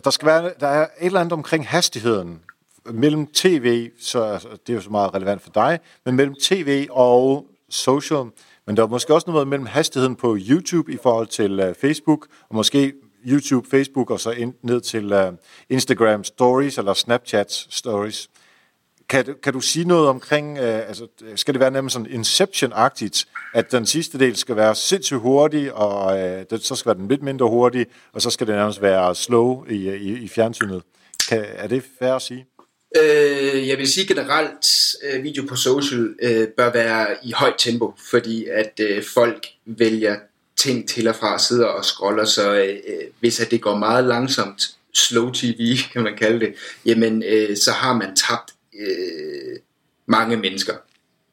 [0.05, 2.41] der skal være, der er et eller andet omkring hastigheden
[2.85, 7.47] mellem tv, så det er jo så meget relevant for dig, men mellem tv og
[7.73, 8.25] social.
[8.67, 12.27] Men der er måske også noget mellem hastigheden på YouTube i forhold til uh, Facebook,
[12.49, 12.93] og måske
[13.27, 15.35] YouTube, Facebook og så ind, ned til uh,
[15.69, 18.29] Instagram Stories eller Snapchat Stories.
[19.09, 21.07] Kan, kan du sige noget omkring, uh, altså,
[21.37, 26.15] skal det være nærmest sådan Inception-agtigt, at den sidste del skal være sindssygt hurtig, og
[26.15, 29.15] uh, det, så skal være den lidt mindre hurtig, og så skal det nærmest være
[29.15, 30.83] slow i, i, i fjernsynet.
[31.29, 32.47] Kan, er det fair at sige?
[32.97, 34.67] Øh, jeg vil sige generelt,
[35.03, 40.17] øh, video på social øh, bør være i højt tempo, fordi at øh, folk vælger
[40.57, 44.05] ting til og fra, sidder og scroller, så øh, øh hvis at det går meget
[44.05, 44.63] langsomt,
[44.95, 46.55] slow tv kan man kalde det,
[46.87, 49.59] jamen øh, så har man tabt øh,
[50.07, 50.75] mange mennesker.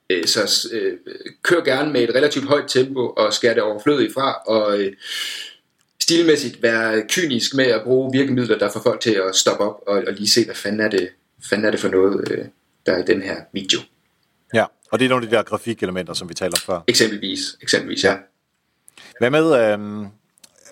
[0.10, 0.98] Øh, så øh,
[1.44, 4.94] kør gerne med et relativt højt tempo og skær det overflødigt fra, og øh,
[6.02, 10.04] stilmæssigt være kynisk med at bruge virkemidler, der får folk til at stoppe op og,
[10.08, 11.10] og lige se, hvad fanden er det,
[11.50, 12.46] fanden er det for noget, øh,
[12.86, 13.80] der er i den her video.
[14.54, 16.80] Ja, og det er nogle af de der grafikelementer, som vi taler om før.
[16.88, 18.16] Eksempelvis, eksempelvis, ja.
[19.20, 20.02] Hvad med, øh,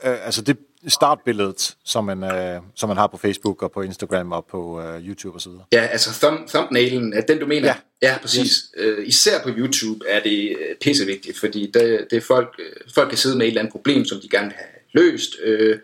[0.04, 4.32] øh, altså det startbilledet, som man, øh, som man har på Facebook og på Instagram
[4.32, 5.52] og på øh, YouTube osv.?
[5.72, 7.68] Ja, altså thumb, thumbnailen, er den du mener?
[7.68, 8.42] Ja, ja præcis.
[8.42, 8.72] Yes.
[8.78, 13.10] Øh, især på YouTube er det øh, pissevigtigt, fordi det, det er folk, øh, folk
[13.10, 15.80] kan sidde med et eller andet problem, som de gerne vil have løst, øh,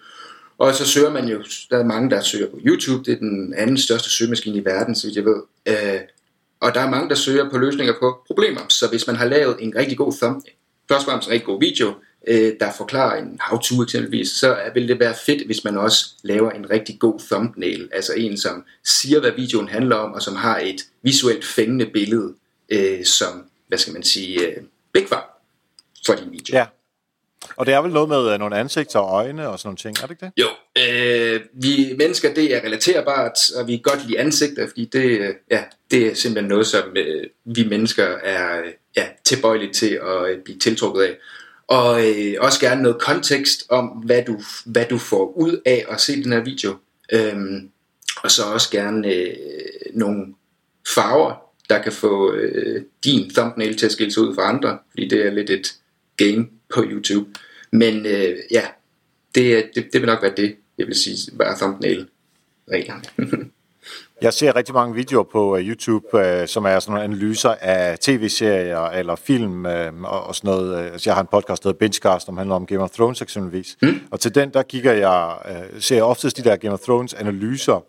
[0.57, 3.53] og så søger man jo, der er mange, der søger på YouTube, det er den
[3.57, 5.41] anden største søgemaskine i verden, så jeg ved.
[5.65, 6.01] Øh,
[6.59, 8.61] og der er mange, der søger på løsninger på problemer.
[8.69, 10.53] Så hvis man har lavet en rigtig god thumbnail,
[10.89, 11.93] først og fremmest en rigtig god video,
[12.27, 16.51] øh, der forklarer en how-to eksempelvis, så vil det være fedt, hvis man også laver
[16.51, 20.59] en rigtig god thumbnail, altså en, som siger, hvad videoen handler om, og som har
[20.59, 22.33] et visuelt fængende billede,
[22.69, 24.63] øh, som, hvad skal man sige, øh,
[26.05, 26.57] for din video.
[26.57, 26.65] Ja.
[27.56, 29.97] Og det er vel noget med øh, nogle ansigter og øjne og sådan nogle ting,
[30.03, 30.32] er det ikke det?
[30.38, 30.47] Jo,
[30.84, 35.29] øh, vi mennesker, det er relaterbart, og vi kan godt lide ansigter, fordi det, øh,
[35.51, 40.29] ja, det er simpelthen noget, som øh, vi mennesker er øh, ja, tilbøjelige til at
[40.29, 41.17] øh, blive tiltrukket af.
[41.67, 46.01] Og øh, også gerne noget kontekst om, hvad du, hvad du får ud af at
[46.01, 46.75] se den her video.
[47.12, 47.69] Øhm,
[48.23, 49.36] og så også gerne øh,
[49.93, 50.25] nogle
[50.95, 51.34] farver,
[51.69, 55.25] der kan få øh, din thumbnail til at skille sig ud fra andre, fordi det
[55.25, 55.73] er lidt et
[56.17, 57.29] game på YouTube.
[57.71, 58.63] Men øh, ja,
[59.36, 63.03] det, det, det vil nok være det, jeg vil sige, var thumbnail-reglerne.
[64.21, 67.99] Jeg ser rigtig mange videoer på uh, YouTube, uh, som er sådan nogle analyser af
[67.99, 70.91] tv-serier eller film uh, og, sådan noget.
[70.91, 73.77] Altså, jeg har en podcast, der hedder Bingecast, som handler om Game of Thrones eksempelvis.
[73.81, 73.99] Mm.
[74.12, 75.38] Og til den, der kigger jeg,
[75.79, 77.86] ser jeg oftest de der Game of Thrones analyser,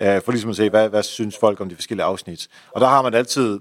[0.00, 2.48] for ligesom at se, hvad, hvad synes folk om de forskellige afsnit.
[2.70, 3.58] Og der har man altid,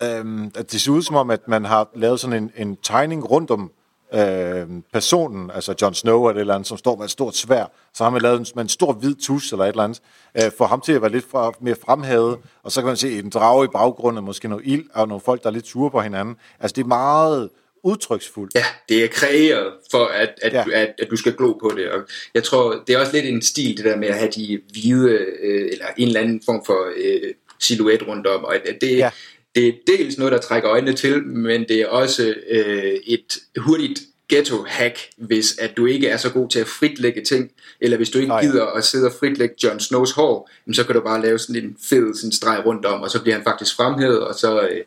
[0.00, 3.50] at det ser ud som om, at man har lavet sådan en, en tegning rundt
[3.50, 3.70] om
[4.14, 7.64] øh, personen, altså Jon Snow eller et eller andet, som står med et stort svær,
[7.94, 10.00] så har man lavet en, med en stor hvid tus eller et eller andet,
[10.36, 13.18] øh, for ham til at være lidt fra, mere fremhævet, og så kan man se
[13.18, 16.00] en drage i baggrunden, måske noget ild, og nogle folk, der er lidt sure på
[16.00, 16.36] hinanden.
[16.60, 17.48] Altså det er meget
[17.82, 18.54] udtryksfuldt.
[18.54, 20.64] Ja, det er kreeret for, at, at, ja.
[20.72, 21.90] at, at du skal glo på det.
[21.90, 22.00] Og
[22.34, 25.10] jeg tror, det er også lidt en stil, det der med at have de hvide,
[25.42, 29.10] øh, eller en eller anden form for øh, silhuet rundt om, og at det, ja
[29.54, 34.00] det er dels noget, der trækker øjnene til, men det er også øh, et hurtigt
[34.32, 38.18] ghetto-hack, hvis at du ikke er så god til at fritlægge ting, eller hvis du
[38.18, 38.42] ikke Nej.
[38.42, 41.76] gider at sidde og fritlægge Jon Snows hår, så kan du bare lave sådan en
[41.88, 44.80] fed sådan streg rundt om, og så bliver han faktisk fremhævet, og så øh,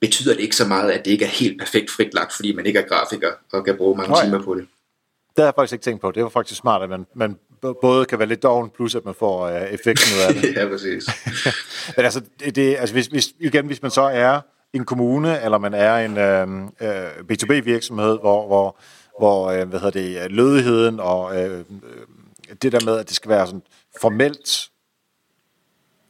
[0.00, 2.78] betyder det ikke så meget, at det ikke er helt perfekt fritlagt, fordi man ikke
[2.78, 4.24] er grafiker og kan bruge mange Nej.
[4.24, 4.66] timer på det.
[5.36, 6.10] Det har jeg faktisk ikke tænkt på.
[6.10, 9.14] Det var faktisk smart, at man, man både kan være lidt doven, plus at man
[9.14, 10.54] får uh, effekten ud af det.
[10.56, 11.04] ja, præcis.
[11.96, 12.20] Men altså,
[12.54, 14.40] det, altså hvis, hvis, igen, hvis man så er
[14.72, 18.78] en kommune, eller man er en uh, uh, B2B-virksomhed, hvor, hvor,
[19.18, 21.78] hvor uh, hvad hedder det, lødigheden og uh,
[22.62, 23.62] det der med, at det skal være sådan
[24.00, 24.68] formelt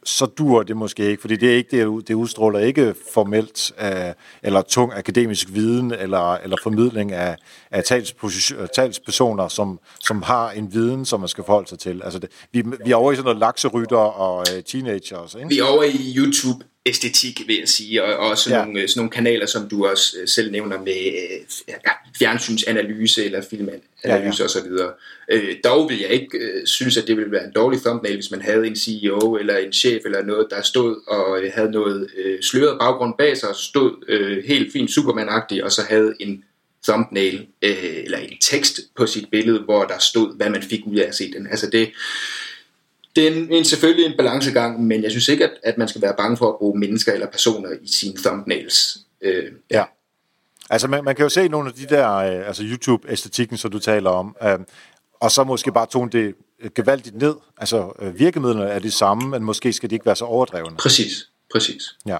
[0.07, 3.87] så dur det måske ikke, fordi det er ikke det, det udstråler ikke formelt uh,
[4.43, 7.35] eller tung akademisk viden eller, eller formidling af,
[7.71, 7.83] af
[8.75, 12.01] talspersoner, som, som har en viden, som man skal forholde sig til.
[12.03, 15.35] Altså det, vi, vi er over i sådan noget lakserytter og øh, teenagers.
[15.35, 15.49] Ikke?
[15.49, 18.65] Vi er over i YouTube æstetik, vil jeg sige, og, og sådan, ja.
[18.65, 21.11] nogle, sådan nogle kanaler, som du også øh, selv nævner med
[21.67, 21.73] ja,
[22.19, 24.43] fjernsynsanalyse eller filmanalyse ja, ja.
[24.43, 24.71] osv.
[25.31, 28.31] Øh, dog vil jeg ikke øh, synes, at det ville være en dårlig thumbnail, hvis
[28.31, 32.09] man havde en CEO eller en chef eller noget, der stod og øh, havde noget
[32.17, 35.29] øh, sløret baggrund bag sig, og stod øh, helt fint superman
[35.63, 36.43] og så havde en
[36.87, 40.95] thumbnail øh, eller en tekst på sit billede, hvor der stod, hvad man fik ud
[40.95, 41.47] af at se den.
[41.47, 41.89] Altså det,
[43.17, 46.01] det er en, en, selvfølgelig en balancegang, men jeg synes ikke, at, at man skal
[46.01, 48.97] være bange for at bruge mennesker eller personer i sine thumbnails.
[49.21, 49.83] Øh, ja.
[50.69, 53.79] Altså man, man kan jo se nogle af de der, øh, altså YouTube-æstetikken, som du
[53.79, 54.59] taler om, øh,
[55.13, 56.35] og så måske bare tone det
[56.75, 57.35] gevaldigt ned.
[57.57, 60.77] Altså øh, virkemidlerne er de samme, men måske skal de ikke være så overdrevne.
[60.77, 61.83] Præcis, præcis.
[62.05, 62.17] Ja.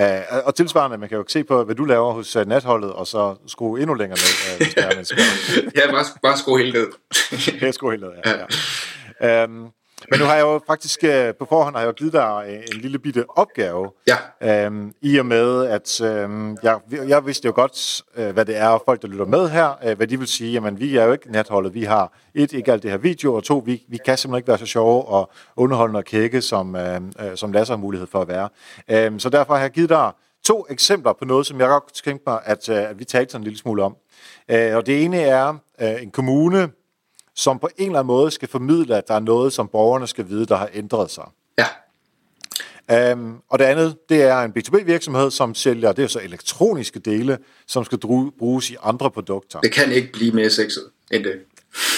[0.00, 3.06] Uh, og tilsvarende, man kan jo se på, hvad du laver hos uh, natholdet, og
[3.06, 4.66] så skrue endnu længere ned.
[4.66, 4.76] Uh,
[5.76, 6.86] ja, bare, bare skrue helt ned.
[7.62, 8.46] ja, skrue helt ned, ja.
[9.20, 9.44] ja.
[9.44, 9.72] Um,
[10.10, 12.74] men nu har jeg jo faktisk øh, på forhånd har jeg jo givet dig øh,
[12.74, 13.90] en lille bitte opgave.
[14.06, 14.64] Ja.
[14.66, 18.82] Øhm, I og med, at øhm, jeg, jeg vidste jo godt, øh, hvad det er,
[18.84, 20.52] folk, der lytter med her, øh, hvad de vil sige.
[20.52, 21.74] Jamen, vi er jo ikke natholdet.
[21.74, 24.48] Vi har et, ikke alt det her video, og to, vi, vi kan simpelthen ikke
[24.48, 27.00] være så sjove og underholdende og kække, som, øh,
[27.34, 28.48] som Lasse har mulighed for at være.
[28.90, 30.12] Øhm, så derfor har jeg givet dig
[30.44, 33.44] to eksempler på noget, som jeg godt tænke mig, at, at vi talte sådan en
[33.44, 33.96] lille smule om.
[34.48, 36.68] Øh, og det ene er øh, en kommune,
[37.34, 40.28] som på en eller anden måde skal formidle, at der er noget, som borgerne skal
[40.28, 41.24] vide, der har ændret sig.
[41.58, 43.12] Ja.
[43.12, 47.38] Um, og det andet, det er en B2B-virksomhed, som sælger, det er så elektroniske dele,
[47.66, 47.98] som skal
[48.38, 49.60] bruges i andre produkter.
[49.60, 51.40] Det kan ikke blive mere sexet end det.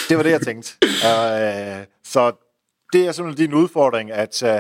[0.09, 0.75] Det var det, jeg tænkte.
[0.83, 2.33] Uh, så
[2.93, 4.51] det er simpelthen din udfordring, at uh,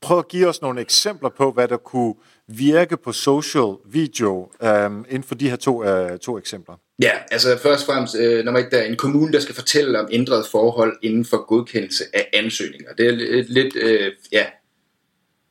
[0.00, 2.14] prøv at give os nogle eksempler på, hvad der kunne
[2.48, 4.50] virke på social video
[4.86, 6.74] um, inden for de her to, uh, to eksempler.
[7.02, 10.00] Ja, altså først og fremmest, øh, nummer et, der er en kommune, der skal fortælle
[10.00, 12.92] om ændrede forhold inden for godkendelse af ansøgninger.
[12.92, 14.44] Det er lidt, øh, ja,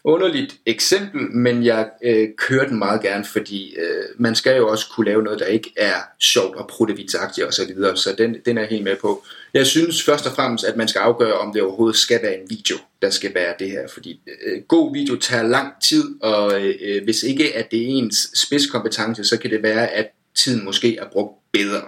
[0.05, 4.85] underligt eksempel, men jeg øh, kører den meget gerne, fordi øh, man skal jo også
[4.95, 8.57] kunne lave noget, der ikke er sjovt og protevitsagtigt osv., så, videre, så den, den
[8.57, 9.23] er jeg helt med på.
[9.53, 12.49] Jeg synes først og fremmest, at man skal afgøre, om det overhovedet skal være en
[12.49, 16.75] video, der skal være det her, fordi øh, god video tager lang tid, og øh,
[16.81, 20.97] øh hvis ikke at det er ens spidskompetence, så kan det være, at tiden måske
[20.97, 21.81] er brugt bedre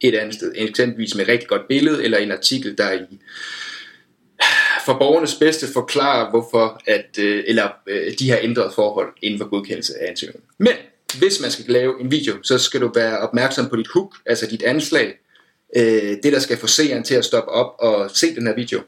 [0.00, 3.18] et andet sted, eksempelvis med et rigtig godt billede, eller en artikel, der i
[4.84, 9.48] for borgernes bedste forklare, hvorfor at, øh, eller, øh, de har ændret forhold inden for
[9.48, 10.48] godkendelse af ansøgningen.
[10.58, 10.72] Men
[11.18, 14.46] hvis man skal lave en video, så skal du være opmærksom på dit hook, altså
[14.46, 15.14] dit anslag,
[15.76, 18.80] øh, det der skal få seeren til at stoppe op og se den her video.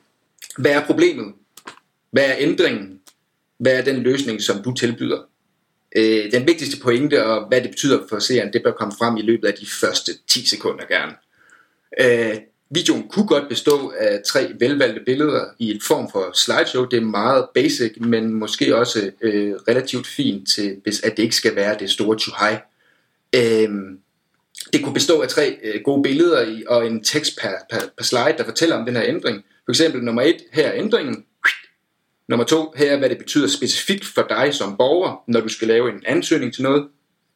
[0.58, 1.32] Hvad er problemet?
[2.10, 3.00] Hvad er ændringen?
[3.58, 5.18] Hvad er den løsning, som du tilbyder?
[5.96, 9.22] Øh, den vigtigste pointe og hvad det betyder for seeren, det bør komme frem i
[9.22, 11.12] løbet af de første 10 sekunder gerne.
[12.00, 12.36] Øh,
[12.74, 16.84] Videoen kunne godt bestå af tre velvalgte billeder i en form for slideshow.
[16.84, 21.34] Det er meget basic, men måske også øh, relativt fint til, hvis at det ikke
[21.34, 22.58] skal være det store high.
[23.34, 23.70] Øh,
[24.72, 28.04] det kunne bestå af tre øh, gode billeder i, og en tekst per, per, per
[28.04, 29.44] slide, der fortæller om den her ændring.
[29.64, 31.24] For eksempel nummer et, her er ændringen.
[32.30, 35.68] Nummer to, her er hvad det betyder specifikt for dig som borger, når du skal
[35.68, 36.88] lave en ansøgning til noget.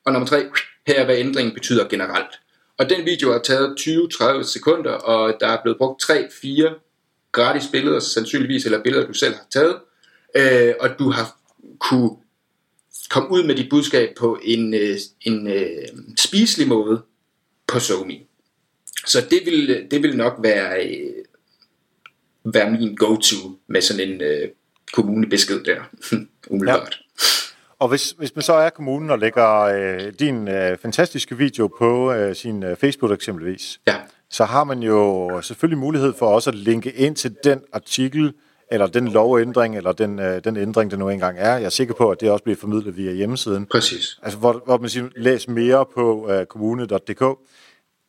[0.04, 0.44] Og nummer tre,
[0.86, 2.40] her er hvad ændringen betyder generelt.
[2.78, 7.98] Og den video har taget 20-30 sekunder, og der er blevet brugt 3-4 gratis billeder,
[8.00, 9.76] sandsynligvis, eller billeder, du selv har taget.
[10.36, 11.36] Øh, og du har
[11.78, 12.10] kunne
[13.10, 17.02] komme ud med dit budskab på en, øh, en øh, spiselig måde
[17.66, 18.18] på SoMe.
[19.06, 21.24] Så det vil, det vil nok være, øh,
[22.54, 24.48] være min go-to med sådan en øh,
[24.92, 25.80] kommunebesked der,
[26.50, 27.00] umiddelbart.
[27.00, 27.04] Ja.
[27.78, 32.12] Og hvis, hvis man så er kommunen og lægger øh, din øh, fantastiske video på
[32.12, 33.96] øh, sin øh, Facebook eksempelvis, ja.
[34.30, 38.32] så har man jo selvfølgelig mulighed for også at linke ind til den artikel,
[38.72, 41.52] eller den lovændring, eller den, øh, den ændring, der nu engang er.
[41.52, 43.66] Jeg er sikker på, at det også bliver formidlet via hjemmesiden.
[43.66, 44.18] Præcis.
[44.22, 47.22] Altså, hvor, hvor man siger, læs mere på øh, kommune.dk.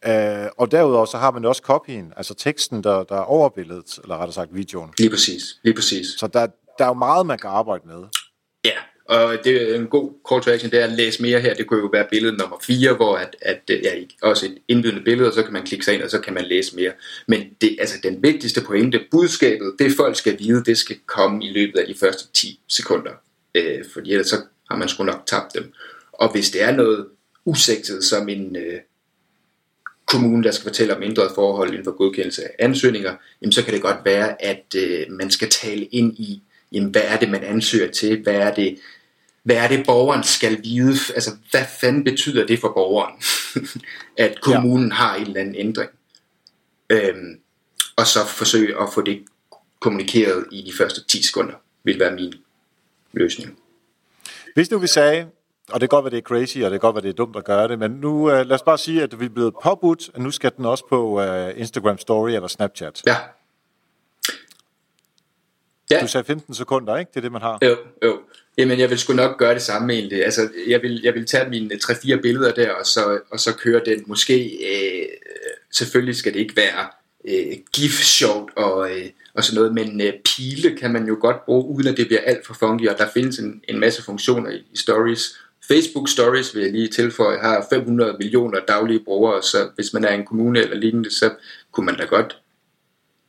[0.08, 4.00] Øh, og derudover så har man også copyen, altså teksten, der, der er over billedet,
[4.04, 4.90] eller rettere sagt videoen.
[4.98, 6.08] Lige præcis, lige præcis.
[6.18, 8.04] Så der, der er jo meget, man kan arbejde med.
[8.66, 11.54] Ja, og det er en god call to action, det er at læse mere her.
[11.54, 15.04] Det kunne jo være billede nummer 4, hvor at, at øh, ja, også et indbydende
[15.04, 16.92] billede, og så kan man klikke sig ind, og så kan man læse mere.
[17.28, 21.52] Men det, altså, den vigtigste pointe, budskabet, det folk skal vide, det skal komme i
[21.52, 23.12] løbet af de første 10 sekunder.
[23.56, 24.36] Øh, fordi ellers så
[24.70, 25.74] har man sgu nok tabt dem.
[26.12, 27.08] Og hvis det er noget
[27.46, 28.80] usigtet, som en øh,
[30.06, 33.74] kommune, der skal fortælle om ændret forhold inden for godkendelse af ansøgninger, jamen så kan
[33.74, 36.42] det godt være, at øh, man skal tale ind i,
[36.76, 38.24] jamen, hvad er det, man ansøger til?
[38.24, 38.80] Hvad er det,
[39.44, 40.98] hvad er det, borgeren skal vide?
[41.16, 43.14] Altså, hvad fanden betyder det for borgeren,
[44.26, 44.94] at kommunen ja.
[44.94, 45.90] har en eller anden ændring?
[46.90, 47.40] Øhm,
[47.96, 49.24] og så forsøge at få det
[49.80, 52.34] kommunikeret i de første 10 sekunder, vil være min
[53.14, 53.60] løsning.
[54.56, 55.28] Hvis du vil sige,
[55.72, 57.14] og det kan godt være, det er crazy, og det kan godt være, det er
[57.14, 59.54] dumt at gøre det, men nu uh, lad os bare sige, at vi er blevet
[59.64, 63.02] påbudt, at nu skal den også på uh, Instagram Story eller Snapchat.
[63.08, 63.16] Ja.
[65.92, 66.02] Ja.
[66.02, 67.10] Du sagde 15 sekunder, ikke?
[67.10, 67.58] Det er det, man har.
[67.62, 68.20] Jo, jo.
[68.58, 70.26] Jamen, jeg vil sgu nok gøre det samme egentlig.
[70.26, 73.82] Altså, jeg vil, jeg vil tage mine 3-4 billeder der, og så, og så køre
[73.86, 74.04] den.
[74.08, 75.08] Måske, øh,
[75.72, 76.88] selvfølgelig skal det ikke være
[77.28, 81.66] øh, gif-sjovt og, øh, og sådan noget, men øh, pile kan man jo godt bruge,
[81.66, 84.58] uden at det bliver alt for funky, og der findes en, en masse funktioner i,
[84.74, 85.40] i stories.
[85.68, 90.14] Facebook Stories vil jeg lige tilføje, har 500 millioner daglige brugere, så hvis man er
[90.14, 91.30] en kommune eller lignende, så
[91.72, 92.42] kunne man da godt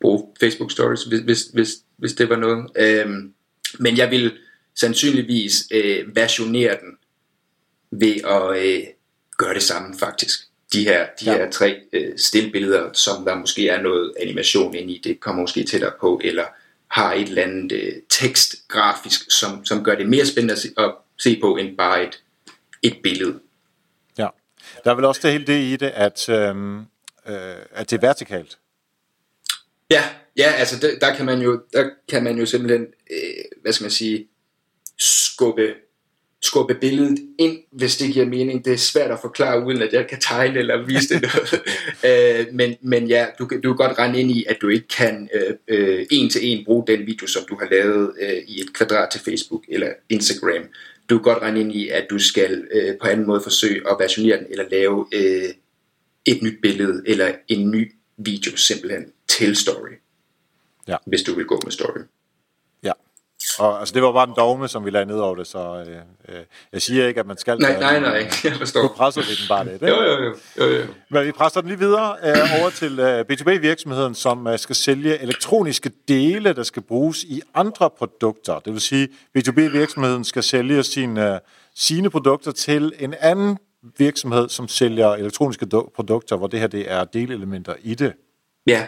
[0.00, 2.70] bruge Facebook Stories, hvis, hvis, hvis, hvis det var noget.
[2.76, 3.32] Øhm,
[3.78, 4.32] men jeg vil
[4.74, 6.96] sandsynligvis øh, versionere den
[7.90, 8.82] ved at øh,
[9.38, 10.40] gøre det samme faktisk.
[10.72, 11.36] De her, de ja.
[11.36, 15.64] her tre øh, stillbilleder, som der måske er noget animation ind i, det kommer måske
[15.64, 16.44] tættere på, eller
[16.88, 20.68] har et eller andet øh, tekst grafisk, som, som gør det mere spændende at se,
[20.78, 22.22] at se på, end bare et,
[22.82, 23.38] et billede.
[24.18, 24.28] Ja,
[24.84, 26.76] der er vel også det hele det i det, at, øh,
[27.26, 28.58] øh, at det er vertikalt.
[29.90, 30.04] Ja,
[30.36, 33.84] ja, altså der, der kan man jo, der kan man jo simpelthen, øh, hvad skal
[33.84, 34.28] man sige,
[34.98, 35.74] skubbe,
[36.42, 38.64] skubbe billedet ind, hvis det giver mening.
[38.64, 41.62] Det er svært at forklare, uden at jeg kan tegne eller vise det noget.
[42.48, 45.28] øh, men, men ja, du, du kan godt rende ind i, at du ikke kan
[45.34, 48.74] øh, øh, en til en bruge den video, som du har lavet øh, i et
[48.74, 50.64] kvadrat til Facebook eller Instagram.
[51.10, 53.96] Du kan godt rende ind i, at du skal øh, på anden måde forsøge at
[54.00, 55.48] versionere den, eller lave øh,
[56.26, 60.00] et nyt billede, eller en ny video simpelthen til story.
[60.88, 60.96] Ja.
[61.06, 62.00] Hvis du vil gå med story.
[62.82, 62.92] Ja.
[63.58, 66.36] Og altså, det var bare den dogme, som vi lagde ned over det, så øh,
[66.36, 67.58] øh, jeg siger ikke, at man skal...
[67.58, 68.12] Nej, nej, nej,
[68.44, 68.82] jeg forstår.
[68.82, 69.88] Du presser vi den bare lidt, ikke?
[69.88, 70.34] Jo, jo, jo.
[70.60, 70.86] jo, jo.
[71.10, 75.18] Men vi presser den lige videre øh, over til øh, B2B-virksomheden, som øh, skal sælge
[75.18, 78.58] elektroniske dele, der skal bruges i andre produkter.
[78.58, 79.08] Det vil sige,
[79.38, 81.38] B2B-virksomheden skal sælge sin, øh,
[81.74, 83.58] sine produkter til en anden
[83.98, 88.12] virksomhed, som sælger elektroniske do- produkter, hvor det her det er delelementer i det.
[88.66, 88.86] Ja,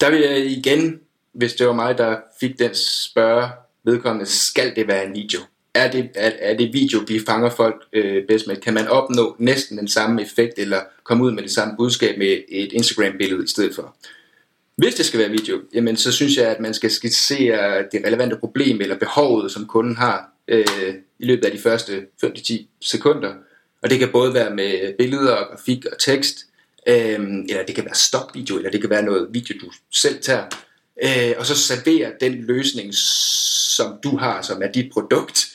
[0.00, 1.00] der vil jeg igen,
[1.32, 3.48] hvis det var mig, der fik den spørge
[3.84, 5.40] vedkommende, skal det være en video?
[5.74, 8.56] Er det, er, er det video, vi fanger folk øh, bedst med?
[8.56, 12.38] Kan man opnå næsten den samme effekt, eller komme ud med det samme budskab med
[12.48, 13.96] et Instagram-billede i stedet for?
[14.76, 18.36] Hvis det skal være video, jamen så synes jeg, at man skal skitsere det relevante
[18.36, 23.34] problem eller behovet, som kunden har øh, i løbet af de første 5-10 sekunder.
[23.82, 26.45] Og det kan både være med billeder, grafik og tekst,
[26.86, 30.44] øh, eller det kan være stopvideo, eller det kan være noget video, du selv tager.
[31.02, 35.46] Øh, og så servere den løsning, som du har, som er dit produkt,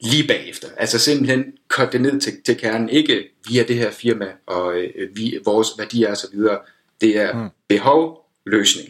[0.00, 0.68] lige bagefter.
[0.76, 5.16] Altså simpelthen cut det ned til, til kernen, ikke via det her firma og øh,
[5.16, 6.58] vi, vores værdier videre.
[7.00, 7.48] Det er mm.
[7.68, 8.88] behov, løsning.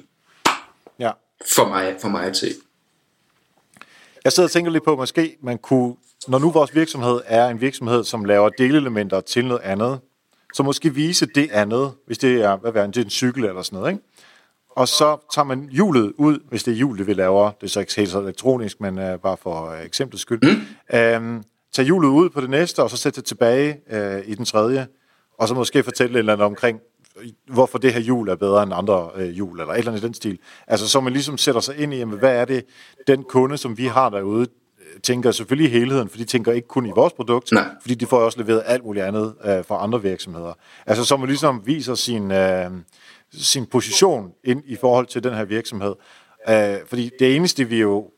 [0.98, 1.10] Ja.
[1.54, 2.54] For mig, for mig at se.
[4.24, 5.96] Jeg sidder og tænker lidt på, måske man kunne,
[6.28, 10.00] når nu vores virksomhed er en virksomhed, som laver delelementer til noget andet,
[10.54, 13.78] så måske vise det andet, hvis det er, hvad er det, en cykel eller sådan
[13.78, 14.04] noget, ikke?
[14.70, 17.50] Og så tager man hjulet ud, hvis det er hjulet, vi laver.
[17.50, 20.40] Det er så ikke helt så elektronisk, men uh, bare for uh, eksemplets skyld.
[20.42, 21.26] Mm.
[21.26, 21.42] Um,
[21.72, 24.86] tag hjulet ud på det næste, og så sætte det tilbage uh, i den tredje.
[25.38, 26.80] Og så måske fortælle et eller andet omkring,
[27.46, 30.06] hvorfor det her hjul er bedre end andre øh, hjul, eller et eller andet i
[30.06, 30.38] den stil.
[30.66, 32.64] Altså, så man ligesom sætter sig ind i, jamen, hvad er det,
[33.06, 34.46] den kunde, som vi har derude,
[35.02, 37.64] tænker selvfølgelig helheden, for de tænker ikke kun i vores produkt, Nej.
[37.80, 40.52] fordi de får også leveret alt muligt andet øh, fra andre virksomheder.
[40.86, 42.70] Altså, så man ligesom viser sin, øh,
[43.32, 45.94] sin position ind i forhold til den her virksomhed.
[46.48, 48.10] Øh, fordi det eneste, vi jo...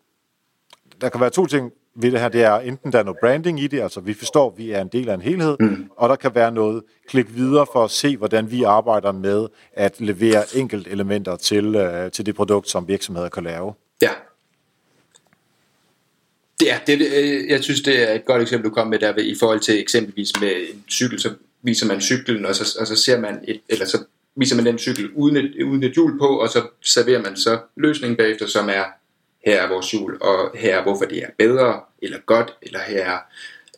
[1.00, 3.60] Der kan være to ting ved det her, det er enten der er noget branding
[3.60, 5.90] i det, altså vi forstår, at vi er en del af en helhed, mm.
[5.96, 10.00] og der kan være noget klik videre for at se, hvordan vi arbejder med at
[10.00, 13.74] levere enkelt elementer til, øh, til det produkt, som virksomheder kan lave.
[14.02, 14.10] Ja.
[16.68, 19.36] Er, det, øh, jeg synes, det er et godt eksempel, du kom med der i
[19.40, 21.30] forhold til eksempelvis med en cykel, så
[21.62, 24.04] viser man cyklen, og så, og så ser man et, eller så
[24.36, 27.58] viser man den cykel uden et, uden et hjul på, og så serverer man så
[27.76, 28.84] løsningen bagefter, som er,
[29.46, 33.06] her er vores hjul, og her er hvorfor det er bedre, eller godt, eller her
[33.06, 33.18] er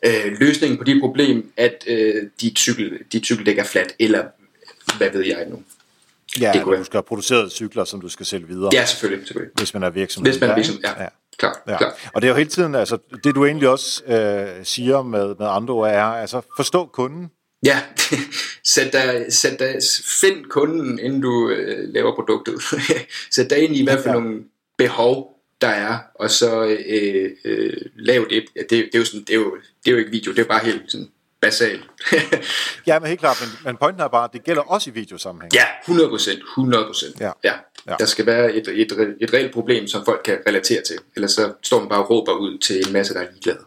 [0.05, 4.23] øh, løsningen på det problem, at øh, dit, cykel, dit cykeldæk er fladt, eller
[4.97, 5.63] hvad ved jeg nu.
[6.41, 9.27] Ja, Det kunne du skal have produceret cykler, som du skal sælge videre, Ja, selvfølgelig,
[9.27, 9.53] selvfølgelig.
[9.57, 10.31] hvis man er virksomhed.
[10.31, 11.01] Hvis man er Ja, virksomhed, ikke?
[11.01, 11.07] ja.
[11.37, 11.77] Klar, Ja.
[11.77, 12.09] klar.
[12.13, 15.47] Og det er jo hele tiden, altså det du egentlig også øh, siger med, med
[15.49, 17.31] andre ord er, altså forstå kunden.
[17.65, 17.79] Ja,
[18.63, 19.75] sæt dig, sæt dig,
[20.21, 22.61] find kunden, inden du øh, laver produktet.
[23.35, 24.13] sæt dig ind i, hvad for Ja.
[24.13, 24.43] nogle
[24.77, 25.31] behov
[25.61, 28.45] der er, og så øh, øh, lav det.
[28.55, 30.39] Ja, det, det, er jo sådan, det, er jo, det er jo ikke video, det
[30.39, 31.07] er bare helt sådan
[31.45, 31.83] basalt.
[32.87, 35.53] Ja, men helt klart, men, men pointen er bare, at det gælder også i videosammenhæng.
[35.53, 37.19] ja, 100 procent, 100 procent.
[37.19, 37.31] Ja.
[37.43, 37.53] Ja.
[37.87, 37.95] Ja.
[37.99, 40.95] Der skal være et, et, et reelt problem, som folk kan relatere til.
[41.15, 43.59] Ellers så står man bare og råber ud til en masse, der er ligeglade.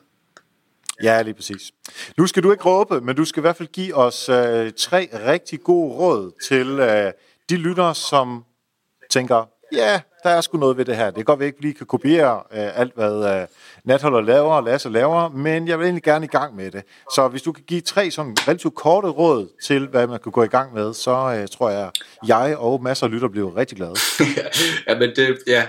[1.03, 1.73] Ja, lige præcis.
[2.17, 5.09] Nu skal du ikke råbe, men du skal i hvert fald give os øh, tre
[5.27, 7.13] rigtig gode råd til øh,
[7.51, 8.45] de lyttere, som
[9.11, 11.07] tænker, ja, der er sgu noget ved det her.
[11.07, 13.47] Det kan godt at vi ikke lige kan kopiere øh, alt, hvad øh,
[13.85, 16.83] Natholder laver og Lasse laver, men jeg vil egentlig gerne i gang med det.
[17.15, 20.43] Så hvis du kan give tre sådan relativt korte råd til, hvad man kan gå
[20.43, 21.91] i gang med, så øh, tror jeg,
[22.27, 23.95] jeg og masser af lytter bliver rigtig glade.
[24.89, 25.67] ja, men det, ja,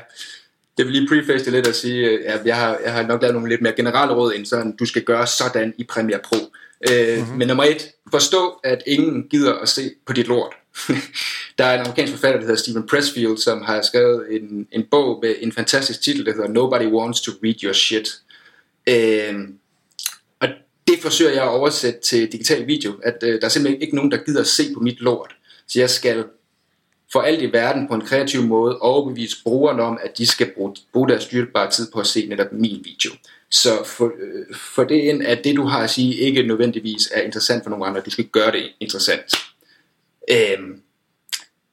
[0.78, 3.22] det vil lige preface det lidt at sige, øh, at jeg har, jeg har nok
[3.22, 6.38] lavet nogle lidt mere generelle råd, end sådan, du skal gøre sådan i Premiere Pro.
[6.90, 7.38] Øh, mm-hmm.
[7.38, 10.54] Men nummer et, forstå, at ingen gider at se på dit lort.
[11.58, 15.20] der er en amerikansk forfatter, der hedder Stephen Pressfield, som har skrevet en, en bog
[15.22, 18.10] med en fantastisk titel, der hedder Nobody Wants to Read Your Shit.
[18.90, 19.36] Øh,
[20.40, 20.48] og
[20.88, 24.12] det forsøger jeg at oversætte til digital video, at øh, der er simpelthen ikke nogen,
[24.12, 25.36] der gider at se på mit lort.
[25.68, 26.26] Så jeg skal
[27.12, 30.76] for alt i verden på en kreativ måde overbevise brugerne om, at de skal bruge,
[30.94, 33.12] bruge deres dyrbare tid på at se netop min video.
[33.52, 37.22] Så for, øh, for det ind, at det du har at sige ikke nødvendigvis er
[37.22, 39.36] interessant for nogen andre, du skal gøre det interessant.
[40.32, 40.82] Øhm,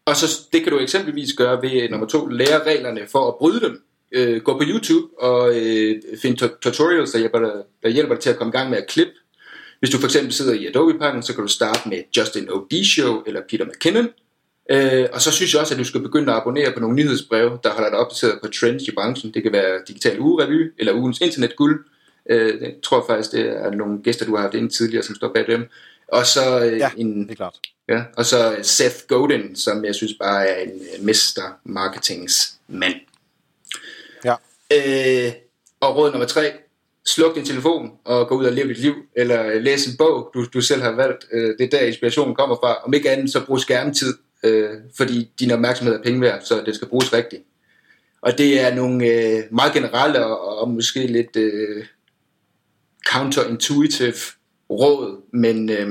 [0.05, 3.35] og så det kan du eksempelvis gøre ved øh, nummer to, lære reglerne for at
[3.39, 3.83] bryde dem.
[4.13, 7.53] Øh, gå på YouTube og øh, find tutorials, der hjælper, dig,
[7.83, 9.13] der hjælper dig til at komme i gang med at klippe.
[9.79, 12.85] Hvis du for eksempel sidder i Adobe-pakken, så kan du starte med Justin O.D.
[12.85, 14.09] Show eller Peter McKinnon.
[14.71, 17.59] Øh, og så synes jeg også, at du skal begynde at abonnere på nogle nyhedsbreve,
[17.65, 19.35] der holder dig opdateret på trends i branchen.
[19.35, 21.85] Det kan være Digital Ugerevy eller Ugens Internetguld.
[22.31, 25.33] Øh, jeg tror faktisk, det er nogle gæster, du har haft inde tidligere, som står
[25.35, 25.69] bag dem.
[26.09, 27.59] Og så øh, Ja, en, det er klart.
[27.89, 32.95] Ja, og så Seth Godin, som jeg synes bare er en øh, mester marketingsmand.
[34.25, 34.35] Ja.
[34.73, 35.33] Øh,
[35.81, 36.53] Og råd nummer tre,
[37.07, 40.47] sluk din telefon og gå ud og leve dit liv, eller læs en bog, du,
[40.55, 41.27] du selv har valgt.
[41.33, 42.75] Øh, det er der inspirationen kommer fra.
[42.85, 46.75] Om ikke andet, så brug skærmtid, øh, fordi din opmærksomhed er penge værd, så det
[46.75, 47.43] skal bruges rigtigt.
[48.21, 51.85] Og det er nogle øh, meget generelle og, og måske lidt øh,
[53.07, 54.15] counterintuitive
[54.71, 55.89] råd, men øh,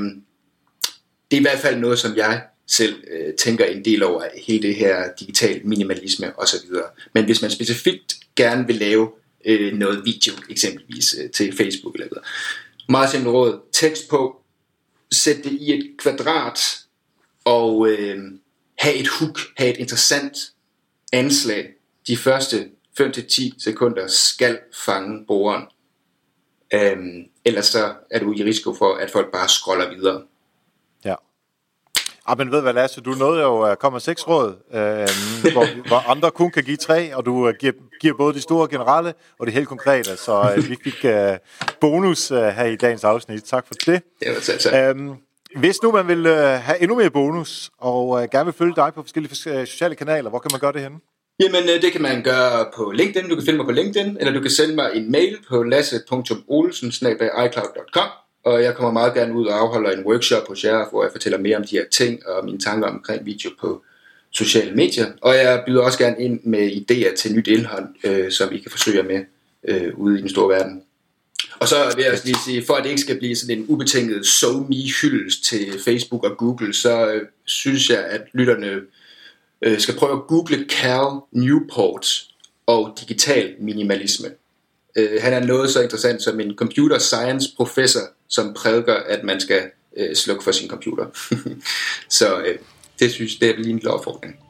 [1.32, 4.68] det er i hvert fald noget, som jeg selv øh, tænker en del over hele
[4.68, 6.70] det her digital minimalisme osv.
[7.14, 9.12] Men hvis man specifikt gerne vil lave
[9.46, 12.26] øh, noget video, eksempelvis øh, til Facebook eller noget,
[12.90, 14.42] meget simpelt råd, tekst på,
[15.12, 16.60] sæt det i et kvadrat,
[17.46, 18.18] og øh,
[18.78, 20.38] have et hook, have et interessant
[21.14, 21.68] anslag.
[22.08, 22.70] De første
[23.02, 25.64] 5-10 sekunder skal fange brugeren.
[26.74, 30.22] Øhm, ellers så er du i risiko for, at folk bare scroller videre.
[31.06, 31.16] Ja.
[32.28, 36.10] Ah, men ved hvad, Lasse, du nåede jo at komme seks råd, øh, hvor, hvor
[36.10, 39.48] andre kun kan give tre, og du uh, giver, giver både de store generelle og
[39.48, 41.38] de helt konkrete, så uh, vi fik uh,
[41.82, 43.44] bonus uh, her i dagens afsnit.
[43.44, 44.04] Tak for det.
[44.20, 44.78] Det var så, så.
[44.78, 45.16] Øhm,
[45.56, 48.92] hvis nu man vil uh, have endnu mere bonus, og uh, gerne vil følge dig
[48.96, 51.00] på forskellige uh, sociale kanaler, hvor kan man gøre det henne?
[51.40, 53.30] Jamen, øh, det kan man gøre på LinkedIn.
[53.30, 56.92] Du kan finde mig på LinkedIn, eller du kan sende mig en mail på lasse.olsen
[58.46, 61.38] og jeg kommer meget gerne ud og afholder en workshop hos jer, hvor jeg fortæller
[61.38, 63.84] mere om de her ting og mine tanker omkring video på
[64.32, 65.06] sociale medier.
[65.22, 68.72] Og jeg byder også gerne ind med idéer til nyt indhold, øh, som I kan
[68.72, 69.26] forsøge med
[69.68, 70.82] øh, ude i den store verden.
[71.60, 73.66] Og så vil jeg også lige sige, for at det ikke skal blive sådan en
[73.68, 78.82] ubetinget so me hyldest til Facebook og Google, så øh, synes jeg, at lytterne
[79.66, 82.24] øh, skal prøve at google Cal Newport
[82.66, 84.28] og digital minimalisme.
[84.96, 89.40] Øh, han er noget så interessant som en computer science professor, som prædiker, at man
[89.40, 89.62] skal
[89.98, 91.06] øh, slukke for sin computer.
[92.20, 92.58] så øh,
[93.00, 94.45] det synes det er lige en opfordring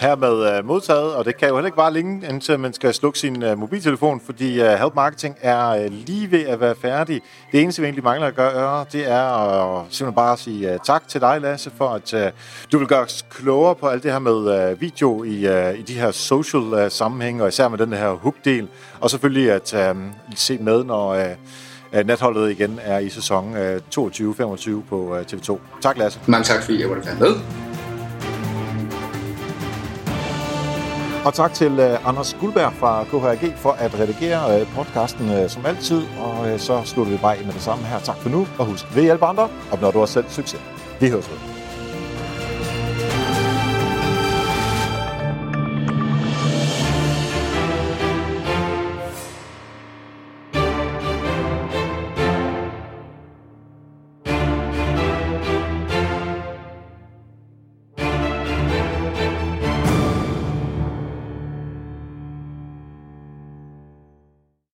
[0.00, 3.18] hermed uh, modtaget, og det kan jo heller ikke bare længe, indtil man skal slukke
[3.18, 7.20] sin uh, mobiltelefon, fordi øh, uh, Help Marketing er uh, lige ved at være færdig.
[7.52, 11.08] Det eneste, vi egentlig mangler at gøre, det er at simpelthen bare sige uh, tak
[11.08, 12.20] til dig, Lasse, for at uh,
[12.72, 15.82] du vil gøre os klogere på alt det her med uh, video i, uh, i
[15.82, 18.68] de her social uh, sammenhænge, og især med den her hook-del,
[19.00, 19.96] og selvfølgelig at uh,
[20.36, 25.58] se med, når uh, natholdet igen er i sæson uh, 22-25 på uh, TV2.
[25.80, 26.20] Tak, Lasse.
[26.26, 27.67] Mange tak, fordi jeg var med.
[31.24, 35.66] Og tak til øh, Anders Guldberg fra KHRG for at redigere øh, podcasten øh, som
[35.66, 36.02] altid.
[36.20, 37.98] Og så slutter vi bare med det samme her.
[37.98, 40.60] Tak for nu, og husk, vi hjælper andre, opnår du også selv succes.
[41.00, 41.57] Vi høres ved.